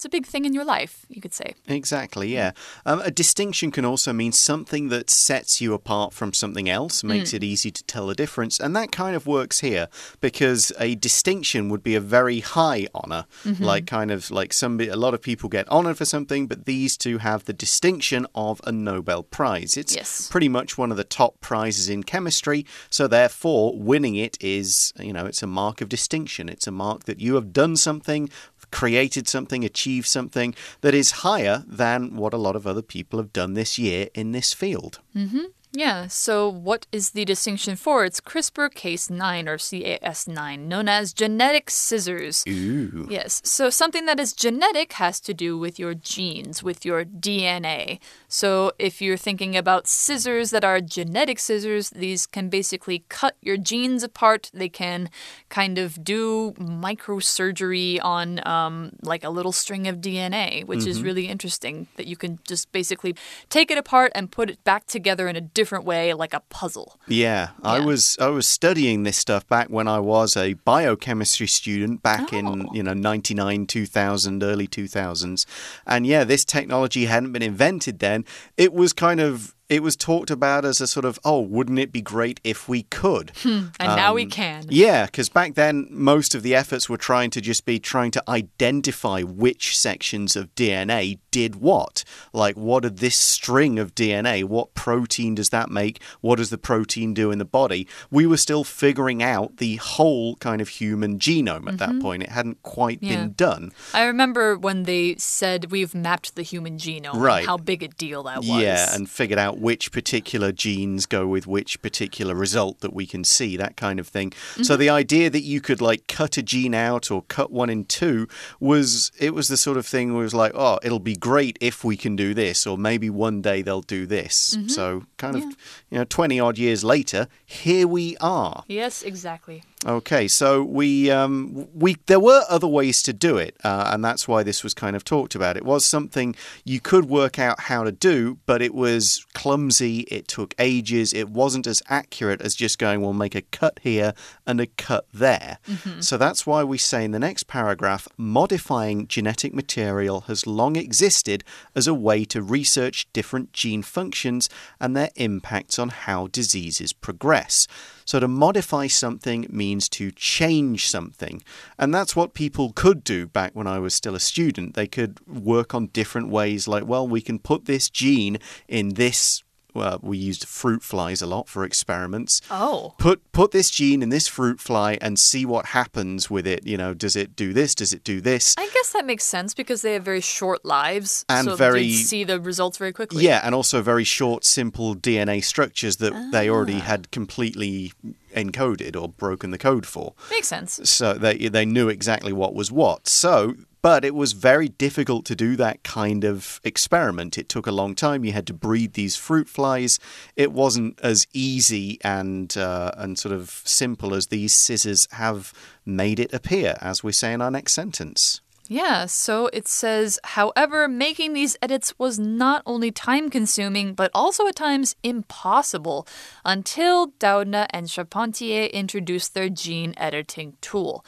it's 0.02 0.06
a 0.08 0.10
big 0.10 0.26
thing 0.26 0.46
in 0.46 0.54
your 0.54 0.66
life, 0.66 1.06
you 1.10 1.22
could 1.22 1.32
say. 1.32 1.54
Exactly, 1.68 2.34
yeah. 2.34 2.54
Um, 2.88 3.02
a 3.02 3.12
distinction 3.12 3.70
can 3.70 3.86
also 3.86 4.12
mean 4.12 4.32
something 4.32 4.90
that 4.90 5.12
sets 5.12 5.62
you 5.62 5.76
apart 5.76 6.12
from 6.12 6.34
something 6.34 6.68
else, 6.68 7.04
makes 7.04 7.36
it 7.36 7.44
easy 7.44 7.70
to 7.70 7.84
tell 7.84 8.08
the 8.08 8.16
difference. 8.16 8.60
And 8.60 8.76
that 8.76 8.92
kind 8.92 9.16
of 9.16 9.28
works 9.28 9.60
here 9.60 9.90
because 10.20 10.72
a 10.80 10.96
distinction 10.96 11.70
would 11.70 11.84
be 11.84 11.94
a 11.94 12.00
very 12.00 12.40
high 12.40 12.88
honor. 12.96 13.26
Like, 13.60 13.86
kind 13.86 14.10
of 14.10 14.32
like 14.32 14.54
somebody, 14.54 14.90
a 14.90 14.96
lot 14.96 15.14
of 15.14 15.22
people 15.22 15.50
get 15.50 15.70
honored 15.70 16.00
for 16.00 16.06
something, 16.06 16.48
but 16.48 16.66
these 16.66 16.98
two 16.98 17.20
have 17.20 17.46
the 17.46 17.54
distinction 17.54 18.26
of 18.34 18.60
a 18.64 18.72
Nobel 18.72 19.22
Prize. 19.22 19.78
It's 19.78 19.96
Yes. 19.96 20.28
pretty 20.30 20.50
much 20.50 20.80
one 20.80 20.90
of 20.90 20.98
the 20.98 21.04
top 21.04 21.40
prizes 21.42 21.90
in 21.90 22.02
chemistry. 22.02 22.66
So, 22.90 23.06
therefore, 23.08 23.78
winning 23.78 24.16
it 24.16 24.36
is, 24.42 24.94
you 25.00 25.14
know, 25.14 25.28
it's 25.28 25.44
a 25.44 25.48
mark 25.48 25.80
of 25.80 25.90
distinction. 25.90 26.50
It's 26.50 26.66
a 26.66 26.72
mark 26.72 27.04
that 27.04 27.20
you 27.20 27.36
have 27.36 27.54
done 27.54 27.76
something 27.78 28.32
created 28.72 29.28
something, 29.28 29.64
achieved 29.64 30.08
something 30.08 30.56
that 30.82 30.94
is 30.94 31.12
higher 31.12 31.64
than 31.68 32.16
what 32.16 32.34
a 32.34 32.38
lot 32.38 32.56
of 32.56 32.66
other 32.66 32.82
people 32.82 33.20
have 33.20 33.34
done 33.34 33.54
this 33.54 33.78
year 33.78 34.10
in 34.14 34.32
this 34.32 34.54
field. 34.54 35.00
Mm-hmm. 35.16 35.46
Yeah, 35.74 36.08
so 36.08 36.50
what 36.50 36.86
is 36.92 37.12
the 37.12 37.24
distinction 37.24 37.78
for? 37.78 38.04
It's 38.04 38.20
CRISPR 38.20 38.74
Cas9 38.74 39.48
or 39.48 39.56
CAS9, 39.56 40.60
known 40.60 40.90
as 40.90 41.14
genetic 41.14 41.70
scissors. 41.70 42.44
Ooh. 42.48 43.08
Yes, 43.10 43.42
so 43.46 43.70
something 43.70 44.06
that 44.06 44.20
is 44.20 44.34
genetic 44.34 44.94
has 44.94 45.22
to 45.22 45.34
do 45.34 45.58
with 45.58 45.80
your 45.80 45.94
genes, 45.94 46.62
with 46.62 46.84
your 46.84 47.06
DNA. 47.06 48.00
So 48.28 48.74
if 48.80 49.02
you're 49.02 49.16
thinking 49.16 49.56
about 49.56 49.88
scissors 49.88 50.52
that 50.52 50.66
are 50.66 50.82
genetic 50.82 51.40
scissors, 51.40 51.90
these 51.92 52.26
can 52.26 52.50
basically 52.50 53.06
cut 53.08 53.38
your 53.42 53.56
genes 53.56 54.04
apart. 54.04 54.52
They 54.54 54.70
can 54.70 55.10
kind 55.48 55.78
of 55.78 56.04
do 56.04 56.52
microsurgery 56.60 58.00
on 58.04 58.46
um, 58.46 58.92
like 59.04 59.24
a 59.24 59.30
little 59.30 59.54
string 59.54 59.88
of 59.88 59.98
DNA, 59.98 60.66
which 60.66 60.86
is 60.86 61.02
really 61.02 61.28
interesting 61.28 61.88
that 61.96 62.08
you 62.08 62.18
can 62.18 62.40
just 62.46 62.72
basically 62.74 63.16
take 63.50 63.72
it 63.72 63.78
apart 63.78 64.12
and 64.14 64.30
put 64.30 64.50
it 64.50 64.62
back 64.66 64.86
together 64.86 65.30
in 65.30 65.38
a 65.38 65.42
different 65.62 65.86
way, 65.86 66.14
like 66.14 66.34
a 66.34 66.42
puzzle. 66.50 66.90
Yeah, 67.08 67.50
I 67.64 67.80
was 67.90 68.18
I 68.20 68.30
was 68.38 68.48
studying 68.48 69.04
this 69.04 69.18
stuff 69.18 69.44
back 69.48 69.68
when 69.78 69.88
I 69.88 70.00
was 70.00 70.36
a 70.36 70.54
biochemistry 70.72 71.48
student 71.48 72.02
back 72.02 72.34
in 72.34 72.46
Oh. 72.52 72.74
you 72.74 72.84
know 72.84 72.94
99 72.94 73.66
2000 73.68 74.44
early 74.44 74.68
2000s 74.68 75.46
and 75.86 76.08
yeah 76.08 76.24
this 76.24 76.44
technology 76.46 77.06
hadn't 77.06 77.32
been 77.32 77.42
invented 77.54 78.00
then 78.00 78.26
it 78.58 78.74
was 78.74 78.94
kind 78.94 79.20
of 79.20 79.54
it 79.70 79.82
was 79.82 79.96
talked 79.96 80.30
about 80.30 80.66
as 80.66 80.82
a 80.82 80.88
sort 80.88 81.06
of 81.06 81.18
oh 81.24 81.40
wouldn't 81.40 81.80
it 81.80 81.92
be 81.92 82.02
great 82.02 82.40
if 82.44 82.68
we 82.68 82.84
could 82.84 83.32
hmm, 83.44 83.68
And 83.80 83.96
now 83.96 84.14
we 84.14 84.24
um, 84.24 84.30
can. 84.30 84.66
Yeah, 84.70 85.06
because 85.06 85.30
back 85.30 85.54
then 85.56 85.88
most 85.90 86.36
of 86.36 86.42
the 86.44 86.54
efforts 86.56 86.90
were 86.90 86.98
trying 86.98 87.30
to 87.32 87.42
just 87.42 87.64
be 87.66 87.80
trying 87.80 88.12
to 88.12 88.24
identify 88.28 89.22
which 89.22 89.78
sections 89.78 90.36
of 90.36 90.54
DNA 90.56 91.20
did 91.32 91.56
what. 91.56 92.04
Like, 92.34 92.56
what 92.56 92.84
did 92.84 92.98
this 92.98 93.16
string 93.16 93.80
of 93.80 93.96
DNA, 93.96 94.44
what 94.44 94.74
protein 94.74 95.36
does 95.36 95.50
that 95.50 95.70
make? 95.70 96.02
What 96.22 96.36
does 96.38 96.50
the 96.50 96.58
protein 96.58 97.14
do 97.14 97.32
in 97.32 97.40
the 97.40 97.46
body? 97.46 97.88
We 98.10 98.26
were 98.28 98.38
still 98.38 98.64
figuring 98.64 99.24
out 99.24 99.58
the 99.58 99.78
whole 99.78 100.36
kind 100.38 100.62
of 100.62 100.70
human 100.70 101.18
genome 101.20 101.68
at 101.68 101.78
that 101.80 102.00
point. 102.02 102.24
It 102.24 102.30
hadn't 102.30 102.62
quite 102.64 102.92
Mm-hmm. 103.02 103.06
Yeah. 103.06 103.16
been 103.22 103.34
done. 103.34 103.72
I 103.94 104.04
remember 104.04 104.58
when 104.58 104.84
they 104.84 105.16
said 105.18 105.72
we've 105.72 105.96
mapped 105.96 106.36
the 106.36 106.44
human 106.44 106.78
genome, 106.78 107.16
Right. 107.16 107.46
how 107.46 107.58
big 107.58 107.82
a 107.84 107.88
deal 107.88 108.24
that 108.24 108.40
was. 108.40 108.48
Yeah, 108.48 108.94
and 108.94 109.10
figured 109.10 109.40
out 109.40 109.60
which 109.60 109.92
particular 109.92 110.52
genes 110.52 111.06
go 111.06 111.26
with 111.26 111.48
which 111.48 111.82
particular 111.82 112.36
result 112.36 112.82
that 112.82 112.94
we 112.94 113.06
can 113.06 113.24
see, 113.24 113.56
that 113.58 113.78
kind 113.78 114.00
of 114.00 114.08
thing. 114.10 114.34
So 114.62 114.76
the 114.76 114.90
idea 114.90 115.30
that 115.30 115.42
you 115.44 115.62
could 115.62 115.80
like 115.82 116.08
cut 116.08 116.38
a 116.38 116.44
gene 116.44 116.74
out 116.76 117.10
or 117.10 117.22
cut 117.24 117.50
one 117.52 117.70
in 117.70 117.86
two 117.86 118.28
was 118.60 119.12
it 119.20 119.34
was 119.34 119.48
the 119.48 119.58
sort 119.58 119.78
of 119.78 119.86
thing 119.86 120.14
where 120.14 120.22
it 120.22 120.26
was 120.26 120.34
like, 120.34 120.52
oh, 120.54 120.80
it'll 120.84 121.00
be 121.00 121.16
great 121.22 121.58
if 121.62 121.86
we 121.86 121.96
can 121.96 122.18
do 122.18 122.34
this, 122.34 122.68
or 122.68 122.78
maybe 122.78 123.10
one 123.10 123.42
day 123.42 123.62
they'll 123.62 123.82
do 123.82 124.06
this. 124.06 124.56
Mm-hmm. 124.58 124.68
So 124.68 125.06
kind 125.18 125.38
of 125.38 125.44
you 125.44 126.00
know, 126.00 126.04
twenty 126.04 126.40
odd 126.40 126.58
years 126.58 126.84
later, 126.84 127.30
here 127.46 127.88
we 127.88 128.18
are. 128.20 128.66
Yes, 128.68 129.02
exactly. 129.04 129.64
Okay, 129.84 130.28
so 130.28 130.62
we 130.62 131.10
um, 131.10 131.68
we 131.74 131.98
there 132.06 132.20
were 132.20 132.44
other 132.48 132.68
ways 132.68 133.02
to 133.02 133.14
do 133.14 133.38
it, 133.38 133.58
uh, 133.64 133.90
and 133.92 134.06
that's 134.06 134.28
why 134.28 134.44
this 134.44 134.64
was 134.64 134.76
kind 134.76 134.96
of 134.96 135.04
talked 135.04 135.34
about. 135.34 135.58
It 135.58 135.66
was 135.66 135.86
something 135.88 136.36
you 136.64 136.80
could 136.80 137.06
work 137.06 137.40
out 137.40 137.62
how 137.62 137.84
to 137.84 137.92
do, 137.92 138.38
but 138.46 138.62
it 138.62 138.76
was 138.76 139.26
clumsy. 139.34 140.02
It 140.02 140.28
took 140.28 140.54
ages. 140.60 141.14
It 141.14 141.30
wasn't 141.30 141.66
as 141.66 141.82
accurate 141.90 142.42
as 142.42 142.54
just 142.54 142.78
going, 142.78 143.02
"We'll 143.02 143.14
make 143.14 143.34
a 143.34 143.42
cut 143.42 143.80
here 143.82 144.14
and 144.46 144.62
a 144.62 144.68
cut 144.68 145.08
there." 145.12 145.58
So 146.00 146.16
that's 146.16 146.46
why 146.46 146.64
we 146.64 146.78
say 146.78 147.04
in 147.04 147.12
the 147.12 147.18
next 147.18 147.48
paragraph, 147.48 148.08
modifying 148.18 149.08
genetic 149.08 149.52
material 149.52 150.22
has 150.22 150.46
long 150.46 150.76
existed 150.76 151.44
as 151.76 151.88
a 151.88 151.94
way 151.96 152.24
to 152.26 152.44
research 152.44 153.08
different 153.14 153.52
gene 153.52 153.82
functions 153.82 154.48
and 154.80 154.96
their 154.96 155.10
impacts 155.16 155.80
on 155.80 155.90
how 155.90 156.28
diseases 156.28 156.94
progress. 156.94 157.68
So, 158.06 158.20
to 158.20 158.28
modify 158.28 158.88
something 158.88 159.48
means 159.50 159.90
to 159.90 160.12
change 160.12 160.88
something. 160.88 161.42
And 161.78 161.94
that's 161.94 162.16
what 162.16 162.34
people 162.34 162.74
could 162.74 163.04
do 163.04 163.28
back 163.28 163.52
when 163.54 163.68
I 163.68 163.80
was 163.80 163.94
still 163.94 164.16
a 164.16 164.20
student. 164.20 164.74
They 164.74 164.88
could 164.88 165.20
work 165.28 165.74
on 165.74 165.88
different 165.88 166.30
ways, 166.30 166.68
like, 166.68 166.86
well, 166.86 167.08
we 167.08 167.22
can 167.22 167.40
put 167.40 167.66
this 167.66 167.90
gene 167.90 168.38
in 168.68 168.90
this. 168.96 169.44
Well, 169.74 170.00
we 170.02 170.18
used 170.18 170.46
fruit 170.46 170.84
flies 170.84 171.22
a 171.22 171.28
lot 171.28 171.48
for 171.48 171.64
experiments. 171.64 172.42
Oh. 172.50 172.96
Put 172.98 173.32
put 173.32 173.52
this 173.52 173.70
gene 173.70 174.02
in 174.02 174.10
this 174.10 174.28
fruit 174.28 174.60
fly 174.60 174.98
and 175.02 175.18
see 175.18 175.46
what 175.46 175.68
happens 175.68 176.30
with 176.30 176.46
it. 176.46 176.66
You 176.66 176.78
know, 176.78 176.94
does 176.94 177.16
it 177.16 177.36
do 177.36 177.54
this? 177.54 177.76
Does 177.76 177.94
it 177.94 178.04
do 178.04 178.22
this? 178.22 178.56
I 178.58 178.70
guess 178.74 178.92
that 178.94 179.06
makes 179.06 179.24
sense 179.24 179.54
because 179.54 179.82
they 179.82 179.94
have 179.94 180.04
very 180.04 180.22
short 180.22 180.66
lives. 180.66 181.26
And 181.30 181.46
so 181.46 181.56
very- 181.56 181.92
see 181.92 182.24
the 182.24 182.40
results 182.40 182.78
very 182.78 182.92
quickly. 182.92 183.24
Yeah, 183.24 183.42
and 183.44 183.56
also 183.56 183.82
very 183.82 184.04
short, 184.04 184.44
simple 184.44 184.96
DNA 184.96 185.44
structures 185.44 185.98
that 185.98 186.14
they 186.32 186.50
ah. 186.50 186.54
already 186.54 186.80
had 186.80 187.12
completely 187.12 187.94
encoded 188.36 189.00
or 189.00 189.10
broken 189.10 189.52
the 189.52 189.58
code 189.58 189.86
for. 189.86 190.14
Makes 190.30 190.48
sense. 190.48 190.80
so 190.90 191.14
they 191.14 191.50
they 191.50 191.66
knew 191.66 191.90
exactly 191.90 192.34
what 192.34 192.54
was 192.54 192.72
what. 192.72 193.08
So, 193.08 193.56
but 193.82 194.06
it 194.06 194.14
was 194.14 194.34
very 194.34 194.70
difficult 194.70 195.26
to 195.26 195.36
do 195.36 195.56
that 195.56 195.84
kind 195.84 196.24
of 196.24 196.60
experiment. 196.64 197.38
It 197.38 197.50
took 197.50 197.68
a 197.68 197.72
long 197.72 197.96
time. 197.96 198.24
You 198.24 198.32
had 198.32 198.48
to 198.48 198.54
breed 198.54 198.94
these 198.94 199.16
fruit 199.16 199.50
flies. 199.50 200.00
It 200.36 200.52
wasn't 200.52 201.00
as 201.02 201.26
easy 201.34 202.00
and 202.04 202.56
uh, 202.58 202.92
and 202.98 203.18
sort 203.18 203.34
of 203.34 203.62
simple 203.66 204.14
as 204.14 204.28
these 204.28 204.54
scissors 204.54 205.08
have 205.12 205.54
made 205.86 206.20
it 206.20 206.34
appear, 206.34 206.78
as 206.82 207.04
we 207.04 207.12
say 207.12 207.34
in 207.34 207.42
our 207.42 207.52
next 207.52 207.74
sentence. 207.74 208.42
Yeah, 208.68 209.06
so 209.08 209.48
it 209.52 209.68
says, 209.68 210.18
however, 210.24 210.88
making 210.88 211.34
these 211.34 211.58
edits 211.62 211.94
was 212.00 212.18
not 212.18 212.64
only 212.66 212.90
time 212.90 213.30
consuming, 213.30 213.94
but 213.94 214.10
also 214.14 214.48
at 214.48 214.56
times 214.56 214.96
impossible 215.04 216.08
until 216.46 217.08
Doudna 217.20 217.66
and 217.72 217.90
Charpentier 217.90 218.68
introduced 218.68 219.34
their 219.34 219.50
gene 219.50 219.94
editing 219.98 220.56
tool. 220.62 221.04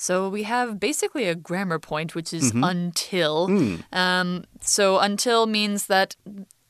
So 0.00 0.28
we 0.28 0.44
have 0.44 0.78
basically 0.78 1.24
a 1.28 1.34
grammar 1.34 1.78
point, 1.80 2.14
which 2.14 2.32
is 2.32 2.52
until. 2.54 3.50
Um, 3.92 4.44
so 4.60 4.98
until 5.00 5.46
means 5.46 5.86
that 5.88 6.14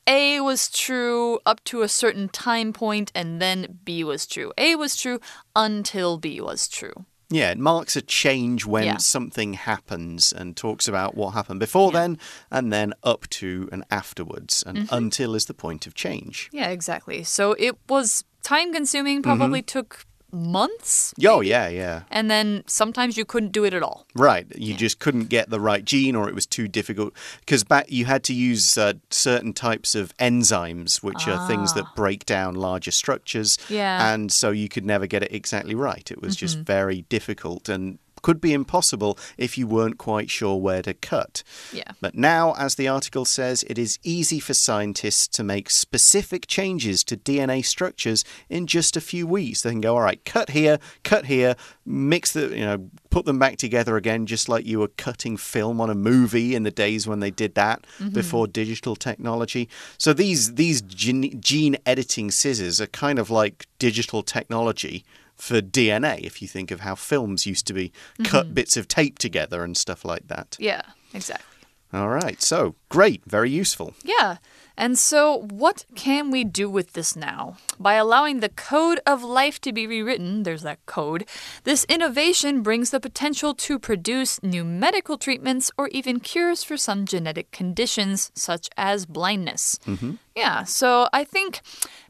A 0.07 0.41
was 0.41 0.69
true 0.71 1.39
up 1.45 1.63
to 1.65 1.83
a 1.83 1.87
certain 1.87 2.27
time 2.29 2.73
point, 2.73 3.11
and 3.13 3.39
then 3.39 3.79
B 3.85 4.03
was 4.03 4.25
true. 4.25 4.51
A 4.57 4.75
was 4.75 4.95
true 4.95 5.19
until 5.55 6.17
B 6.17 6.41
was 6.41 6.67
true. 6.67 7.05
Yeah, 7.29 7.51
it 7.51 7.59
marks 7.59 7.95
a 7.95 8.01
change 8.01 8.65
when 8.65 8.85
Yeah. 8.85 8.97
something 8.97 9.53
happens 9.53 10.33
and 10.33 10.57
talks 10.57 10.87
about 10.87 11.13
what 11.13 11.35
happened 11.35 11.59
before 11.59 11.91
then 11.91 12.17
and 12.49 12.73
then 12.73 12.93
up 13.03 13.29
to 13.29 13.69
and 13.71 13.83
afterwards. 13.91 14.63
And 14.65 14.79
Mm-hmm. 14.79 14.95
until 14.95 15.35
is 15.35 15.45
the 15.45 15.53
point 15.53 15.85
of 15.85 15.93
change. 15.93 16.49
Yeah, 16.51 16.69
exactly. 16.69 17.23
So 17.23 17.53
it 17.59 17.75
was 17.87 18.23
time 18.41 18.73
consuming, 18.73 19.21
probably 19.21 19.61
took 19.61 20.05
months. 20.31 21.13
Oh, 21.25 21.41
yeah, 21.41 21.67
yeah. 21.67 22.03
And 22.09 22.29
then 22.29 22.63
sometimes 22.67 23.17
you 23.17 23.25
couldn't 23.25 23.51
do 23.51 23.63
it 23.65 23.73
at 23.73 23.83
all. 23.83 24.05
Right. 24.15 24.45
You 24.55 24.73
just 24.73 24.99
couldn't 24.99 25.25
get 25.29 25.49
the 25.49 25.59
right 25.59 25.83
gene 25.83 26.15
or 26.15 26.27
it 26.29 26.35
was 26.35 26.45
too 26.45 26.67
difficult. 26.67 27.13
Because 27.41 27.63
back 27.63 27.85
you 27.91 28.05
had 28.05 28.23
to 28.25 28.33
use 28.33 28.77
uh, 28.77 28.93
certain 29.09 29.53
types 29.53 29.95
of 29.95 30.15
enzymes, 30.17 31.01
which 31.03 31.27
are 31.27 31.47
things 31.47 31.73
that 31.73 31.85
break 31.95 32.25
down 32.25 32.55
larger 32.55 32.91
structures. 32.91 33.57
Ah. 33.61 33.65
Yeah. 33.69 34.13
And 34.13 34.31
so 34.31 34.51
you 34.51 34.69
could 34.69 34.85
never 34.85 35.07
get 35.07 35.23
it 35.23 35.31
exactly 35.33 35.75
right. 35.75 36.09
It 36.11 36.21
was 36.21 36.35
just 36.35 36.49
Mm-hmm. 36.49 36.63
very 36.63 37.01
difficult 37.09 37.69
and 37.69 37.99
could 38.21 38.41
be 38.41 38.53
impossible 38.53 39.17
if 39.37 39.57
you 39.57 39.67
weren't 39.67 39.97
quite 39.97 40.29
sure 40.29 40.57
where 40.57 40.81
to 40.81 40.93
cut. 40.93 41.43
Yeah. 41.73 41.91
But 42.01 42.15
now, 42.15 42.53
as 42.57 42.75
the 42.75 42.87
article 42.87 43.25
says, 43.25 43.63
it 43.63 43.77
is 43.77 43.99
easy 44.03 44.39
for 44.39 44.53
scientists 44.53 45.27
to 45.29 45.43
make 45.43 45.69
specific 45.69 46.47
changes 46.47 47.03
to 47.05 47.17
DNA 47.17 47.63
structures 47.65 48.23
in 48.49 48.67
just 48.67 48.97
a 48.97 49.01
few 49.01 49.27
weeks. 49.27 49.61
They 49.61 49.71
can 49.71 49.81
go, 49.81 49.95
all 49.95 50.01
right, 50.01 50.23
cut 50.25 50.49
here, 50.49 50.79
cut 51.03 51.25
here, 51.25 51.55
mix 51.85 52.33
the, 52.33 52.49
you 52.49 52.65
know, 52.65 52.89
put 53.09 53.25
them 53.25 53.39
back 53.39 53.57
together 53.57 53.97
again, 53.97 54.25
just 54.25 54.49
like 54.49 54.65
you 54.65 54.79
were 54.79 54.89
cutting 54.89 55.37
film 55.37 55.81
on 55.81 55.89
a 55.89 55.95
movie 55.95 56.55
in 56.55 56.63
the 56.63 56.71
days 56.71 57.07
when 57.07 57.19
they 57.19 57.31
did 57.31 57.55
that 57.55 57.85
mm-hmm. 57.97 58.09
before 58.09 58.47
digital 58.47 58.95
technology. 58.95 59.69
So 59.97 60.13
these 60.13 60.55
these 60.55 60.81
gene, 60.81 61.39
gene 61.41 61.77
editing 61.85 62.31
scissors 62.31 62.79
are 62.79 62.87
kind 62.87 63.19
of 63.19 63.29
like 63.29 63.67
digital 63.79 64.23
technology 64.23 65.05
for 65.39 65.61
DNA, 65.61 66.19
if 66.19 66.41
you 66.41 66.47
think 66.47 66.71
of 66.71 66.81
how 66.81 66.95
films 66.95 67.45
used 67.45 67.65
to 67.67 67.73
be 67.73 67.91
cut 68.23 68.45
mm-hmm. 68.45 68.53
bits 68.53 68.77
of 68.77 68.87
tape 68.87 69.17
together 69.17 69.63
and 69.63 69.75
stuff 69.77 70.05
like 70.05 70.27
that. 70.27 70.57
Yeah, 70.59 70.81
exactly. 71.13 71.45
All 71.91 72.09
right. 72.09 72.41
So 72.41 72.75
great. 72.89 73.23
Very 73.25 73.49
useful. 73.49 73.93
Yeah. 74.03 74.37
And 74.79 74.97
so, 74.97 75.45
what 75.49 75.83
can 75.93 76.31
we 76.31 76.45
do 76.45 76.69
with 76.69 76.93
this 76.93 77.13
now? 77.13 77.57
By 77.77 77.95
allowing 77.95 78.39
the 78.39 78.47
code 78.47 79.01
of 79.05 79.21
life 79.21 79.59
to 79.61 79.73
be 79.73 79.85
rewritten, 79.85 80.43
there's 80.43 80.61
that 80.61 80.85
code, 80.85 81.27
this 81.65 81.83
innovation 81.89 82.63
brings 82.63 82.91
the 82.91 83.01
potential 83.01 83.53
to 83.55 83.77
produce 83.77 84.41
new 84.41 84.63
medical 84.63 85.17
treatments 85.17 85.69
or 85.77 85.89
even 85.89 86.21
cures 86.21 86.63
for 86.63 86.77
some 86.77 87.03
genetic 87.05 87.51
conditions, 87.51 88.31
such 88.35 88.69
as 88.77 89.05
blindness. 89.05 89.77
Mm-hmm. 89.85 90.13
Yeah, 90.33 90.63
so 90.63 91.09
I 91.11 91.25
think 91.25 91.59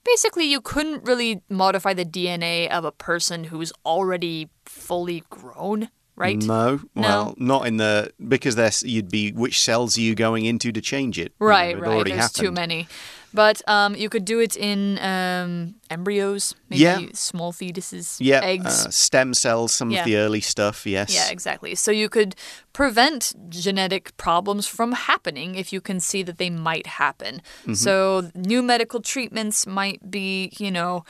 basically 0.04 0.46
you 0.46 0.62
couldn't 0.62 1.04
really 1.04 1.42
modify 1.50 1.96
the 1.96 2.06
DNA 2.06 2.70
of 2.70 2.86
a 2.86 2.92
person 2.92 3.46
who's 3.46 3.74
already 3.84 4.48
fully 4.64 5.24
grown, 5.32 5.90
right? 6.20 6.38
No. 6.38 6.82
No. 6.96 7.02
Well, 7.02 7.36
not 7.38 7.66
in 7.68 7.78
the 7.78 8.12
because 8.28 8.56
there's 8.56 8.84
you'd 8.84 9.10
be 9.10 9.32
which 9.32 9.60
cells 9.62 9.98
are 9.98 10.02
you 10.02 10.16
going 10.16 10.46
into 10.46 10.72
to 10.72 10.82
change 10.82 11.18
it? 11.18 11.34
Right, 11.40 11.76
it 11.76 11.80
right. 11.80 11.90
already 11.92 12.12
There's 12.12 12.32
too 12.32 12.52
many. 12.52 12.88
But 13.32 13.62
um, 13.70 13.96
you 13.96 14.10
could 14.10 14.26
do 14.26 14.40
it 14.40 14.58
in 14.58 14.98
um, 15.00 15.76
embryos, 15.92 16.56
maybe 16.68 16.82
Yeah. 16.82 17.00
small 17.14 17.54
fetuses, 17.54 18.18
Yeah. 18.20 18.42
eggs. 18.44 18.86
Uh, 18.88 18.90
stem 18.90 19.34
cells, 19.36 19.72
some 19.74 19.92
Yeah. 19.92 20.00
of 20.00 20.06
the 20.06 20.16
early 20.18 20.42
stuff. 20.42 20.88
Yes. 20.88 21.14
yeah, 21.14 21.30
exactly. 21.30 21.76
So 21.76 21.92
you 21.92 22.10
could 22.10 22.36
prevent 22.74 23.34
genetic 23.50 24.18
problems 24.18 24.66
from 24.68 24.94
happening 24.94 25.54
if 25.56 25.72
you 25.72 25.80
can 25.82 26.00
see 26.00 26.24
that 26.24 26.38
they 26.40 26.50
might 26.50 26.88
happen. 26.88 27.42
Mm-hmm. 27.62 27.74
So 27.76 28.32
new 28.34 28.64
medical 28.64 29.00
treatments 29.00 29.68
might 29.68 30.10
be, 30.10 30.52
you 30.58 30.72
know, 30.72 31.06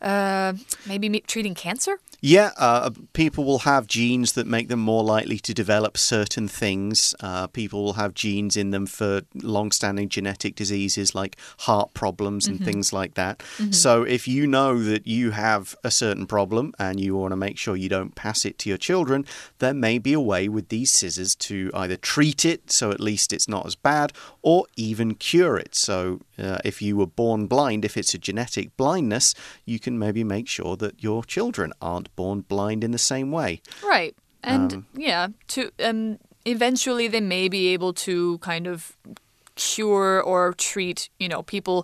uh, 0.00 0.52
maybe 0.86 1.08
treating 1.26 1.54
cancer. 1.56 1.98
Yeah, 2.20 2.50
uh, 2.56 2.90
people 3.12 3.44
will 3.44 3.60
have 3.60 3.86
genes 3.86 4.32
that 4.32 4.46
make 4.46 4.66
them 4.66 4.80
more 4.80 5.04
likely 5.04 5.38
to 5.38 5.54
develop 5.54 5.96
certain 5.96 6.48
things. 6.48 7.14
Uh, 7.20 7.46
people 7.46 7.84
will 7.84 7.92
have 7.92 8.12
genes 8.12 8.56
in 8.56 8.70
them 8.72 8.86
for 8.86 9.22
long 9.34 9.70
standing 9.70 10.08
genetic 10.08 10.56
diseases 10.56 11.14
like 11.14 11.36
heart 11.60 11.94
problems 11.94 12.48
and 12.48 12.64
things 12.64 12.92
like 12.92 13.14
that. 13.14 13.42
So, 13.70 14.02
if 14.02 14.26
you 14.26 14.48
know 14.48 14.82
that 14.82 15.06
you 15.06 15.30
have 15.30 15.76
a 15.84 15.92
certain 15.92 16.26
problem 16.26 16.74
and 16.76 16.98
you 16.98 17.14
want 17.14 17.30
to 17.32 17.36
make 17.36 17.56
sure 17.56 17.76
you 17.76 17.88
don't 17.88 18.16
pass 18.16 18.44
it 18.44 18.58
to 18.60 18.68
your 18.68 18.78
children, 18.78 19.24
there 19.60 19.74
may 19.74 19.98
be 19.98 20.12
a 20.12 20.20
way 20.20 20.48
with 20.48 20.70
these 20.70 20.92
scissors 20.92 21.36
to 21.36 21.70
either 21.72 21.96
treat 21.96 22.44
it 22.44 22.72
so 22.72 22.90
at 22.90 23.00
least 23.00 23.32
it's 23.32 23.48
not 23.48 23.64
as 23.64 23.76
bad 23.76 24.12
or 24.42 24.66
even 24.76 25.14
cure 25.14 25.56
it. 25.56 25.76
So, 25.76 26.20
uh, 26.36 26.58
if 26.64 26.82
you 26.82 26.96
were 26.96 27.06
born 27.06 27.46
blind, 27.46 27.84
if 27.84 27.96
it's 27.96 28.14
a 28.14 28.18
genetic 28.18 28.76
blindness, 28.76 29.34
you 29.64 29.78
can 29.78 29.98
maybe 29.98 30.24
make 30.24 30.48
sure 30.48 30.76
that 30.78 31.00
your 31.02 31.22
children 31.22 31.72
aren't 31.80 32.07
born 32.20 32.38
blind 32.48 32.84
in 32.84 32.92
the 32.92 33.04
same 33.12 33.30
way. 33.38 33.60
Right. 33.94 34.14
And 34.42 34.72
Um, 34.72 34.86
yeah, 35.08 35.28
to 35.54 35.60
um 35.88 36.18
eventually 36.44 37.08
they 37.08 37.24
may 37.36 37.48
be 37.48 37.74
able 37.74 37.92
to 38.06 38.38
kind 38.38 38.66
of 38.66 38.96
cure 39.74 40.22
or 40.22 40.54
treat, 40.54 41.10
you 41.18 41.28
know, 41.28 41.42
people 41.42 41.76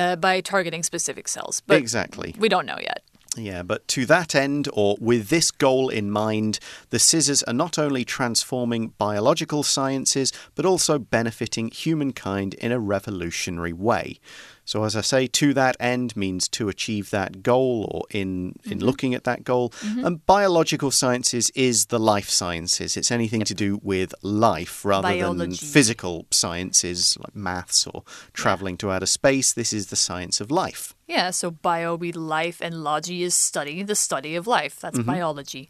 uh, 0.00 0.16
by 0.16 0.40
targeting 0.42 0.82
specific 0.82 1.28
cells. 1.28 1.62
But 1.66 1.76
exactly. 1.76 2.34
we 2.38 2.48
don't 2.48 2.66
know 2.66 2.80
yet. 2.80 3.00
Yeah, 3.36 3.62
but 3.62 3.86
to 3.94 4.06
that 4.06 4.34
end, 4.34 4.68
or 4.72 4.96
with 5.00 5.28
this 5.28 5.52
goal 5.52 5.88
in 5.88 6.10
mind, 6.10 6.58
the 6.88 6.98
scissors 6.98 7.44
are 7.44 7.54
not 7.64 7.78
only 7.78 8.04
transforming 8.04 8.92
biological 8.98 9.62
sciences, 9.62 10.32
but 10.56 10.64
also 10.66 10.98
benefiting 10.98 11.70
humankind 11.70 12.54
in 12.54 12.72
a 12.72 12.80
revolutionary 12.80 13.72
way. 13.72 14.18
So, 14.64 14.84
as 14.84 14.96
I 14.96 15.00
say, 15.00 15.26
to 15.26 15.54
that 15.54 15.76
end 15.80 16.16
means 16.16 16.48
to 16.50 16.68
achieve 16.68 17.10
that 17.10 17.42
goal 17.42 17.88
or 17.90 18.04
in, 18.10 18.58
in 18.64 18.78
mm-hmm. 18.78 18.86
looking 18.86 19.14
at 19.14 19.24
that 19.24 19.44
goal. 19.44 19.70
Mm-hmm. 19.70 20.04
And 20.04 20.26
biological 20.26 20.90
sciences 20.90 21.50
is 21.54 21.86
the 21.86 21.98
life 21.98 22.28
sciences. 22.28 22.96
It's 22.96 23.10
anything 23.10 23.42
to 23.42 23.54
do 23.54 23.80
with 23.82 24.14
life 24.22 24.84
rather 24.84 25.34
than 25.34 25.54
physical 25.54 26.26
sciences 26.30 27.16
like 27.18 27.34
maths 27.34 27.86
or 27.86 28.04
traveling 28.32 28.76
to 28.78 28.90
outer 28.90 29.06
space. 29.06 29.52
This 29.52 29.72
is 29.72 29.88
the 29.88 29.96
science 29.96 30.40
of 30.40 30.50
life. 30.50 30.94
Yeah, 31.10 31.30
so 31.30 31.50
bio 31.50 31.96
be 31.96 32.12
life 32.12 32.60
and 32.60 32.84
logy 32.84 33.24
is 33.24 33.34
study, 33.34 33.82
the 33.82 33.96
study 33.96 34.36
of 34.36 34.46
life. 34.46 34.78
That's 34.78 34.96
mm-hmm. 34.96 35.10
biology. 35.10 35.68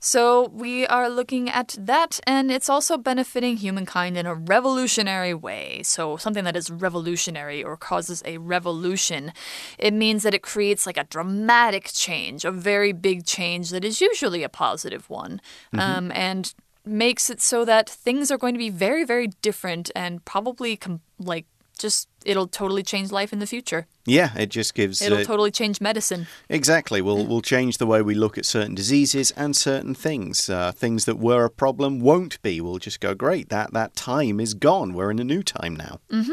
So 0.00 0.48
we 0.52 0.86
are 0.86 1.08
looking 1.08 1.48
at 1.48 1.74
that, 1.80 2.20
and 2.26 2.50
it's 2.50 2.68
also 2.68 2.98
benefiting 2.98 3.56
humankind 3.56 4.18
in 4.18 4.26
a 4.26 4.34
revolutionary 4.34 5.32
way. 5.32 5.80
So 5.82 6.18
something 6.18 6.44
that 6.44 6.56
is 6.56 6.70
revolutionary 6.70 7.64
or 7.64 7.78
causes 7.78 8.22
a 8.26 8.31
revolution, 8.38 9.32
it 9.78 9.92
means 9.92 10.22
that 10.22 10.34
it 10.34 10.42
creates 10.42 10.86
like 10.86 10.96
a 10.96 11.04
dramatic 11.04 11.90
change, 11.92 12.44
a 12.44 12.50
very 12.50 12.92
big 12.92 13.24
change 13.24 13.70
that 13.70 13.84
is 13.84 14.00
usually 14.00 14.42
a 14.42 14.48
positive 14.48 15.08
one, 15.10 15.40
um, 15.78 16.12
and 16.14 16.54
makes 16.84 17.30
it 17.30 17.40
so 17.40 17.64
that 17.64 17.88
things 17.88 18.30
are 18.30 18.38
going 18.38 18.54
to 18.54 18.58
be 18.58 18.70
very, 18.70 19.04
very 19.04 19.28
different 19.40 19.90
and 19.94 20.24
probably 20.24 20.76
com- 20.76 21.00
like 21.18 21.46
just 21.78 22.08
it'll 22.24 22.46
totally 22.46 22.82
change 22.82 23.10
life 23.10 23.32
in 23.32 23.38
the 23.38 23.46
future. 23.46 23.86
Yeah, 24.04 24.30
it 24.36 24.50
just 24.50 24.74
gives. 24.74 25.02
It'll 25.02 25.18
uh, 25.18 25.24
totally 25.24 25.50
change 25.50 25.80
medicine. 25.80 26.26
Exactly. 26.48 27.00
We'll, 27.02 27.24
we'll 27.24 27.42
change 27.42 27.78
the 27.78 27.86
way 27.86 28.02
we 28.02 28.14
look 28.14 28.38
at 28.38 28.44
certain 28.44 28.74
diseases 28.74 29.32
and 29.32 29.56
certain 29.56 29.94
things. 29.94 30.48
Uh, 30.48 30.72
things 30.72 31.04
that 31.04 31.18
were 31.18 31.44
a 31.44 31.50
problem 31.50 32.00
won't 32.00 32.40
be. 32.42 32.60
We'll 32.60 32.78
just 32.78 33.00
go, 33.00 33.14
great, 33.14 33.48
that, 33.48 33.72
that 33.72 33.94
time 33.94 34.40
is 34.40 34.54
gone. 34.54 34.92
We're 34.92 35.10
in 35.10 35.18
a 35.18 35.24
new 35.24 35.42
time 35.42 35.76
now. 35.76 36.00
Mm-hmm. 36.10 36.32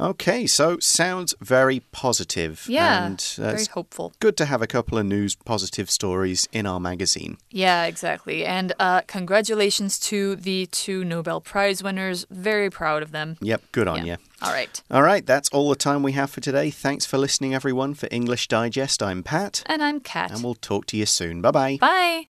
Okay, 0.00 0.46
so 0.46 0.78
sounds 0.80 1.34
very 1.40 1.80
positive. 1.92 2.66
Yeah, 2.68 3.06
And 3.06 3.20
very 3.36 3.64
hopeful. 3.66 4.12
good 4.20 4.36
to 4.38 4.44
have 4.46 4.60
a 4.60 4.66
couple 4.66 4.98
of 4.98 5.06
news 5.06 5.36
positive 5.36 5.88
stories 5.90 6.48
in 6.52 6.66
our 6.66 6.80
magazine. 6.80 7.38
Yeah, 7.50 7.84
exactly. 7.84 8.44
And 8.44 8.72
uh, 8.80 9.02
congratulations 9.06 9.98
to 10.00 10.34
the 10.36 10.66
two 10.66 11.04
Nobel 11.04 11.40
Prize 11.40 11.82
winners. 11.82 12.26
Very 12.30 12.70
proud 12.70 13.02
of 13.02 13.12
them. 13.12 13.36
Yep, 13.40 13.62
good 13.72 13.86
on 13.88 14.04
Yeah. 14.04 14.14
you. 14.14 14.16
All 14.42 14.52
right. 14.52 14.82
All 14.90 15.02
right, 15.02 15.24
that's 15.24 15.48
all 15.50 15.68
the 15.70 15.76
time 15.76 16.02
we 16.02 16.12
have 16.12 16.30
for 16.30 16.40
today. 16.40 16.70
Thanks 16.70 17.06
for 17.06 17.16
listening, 17.16 17.54
everyone. 17.54 17.94
For 17.94 18.08
English 18.10 18.48
Digest, 18.48 19.02
I'm 19.02 19.22
Pat, 19.22 19.62
And 19.66 19.82
I'm 19.82 20.00
Kat. 20.00 20.32
and 20.32 20.42
we'll 20.42 20.54
talk 20.56 20.86
to 20.86 20.96
you 20.96 21.06
soon. 21.06 21.40
Bye 21.40 21.50
bye. 21.52 21.78
Bye. 21.80 22.33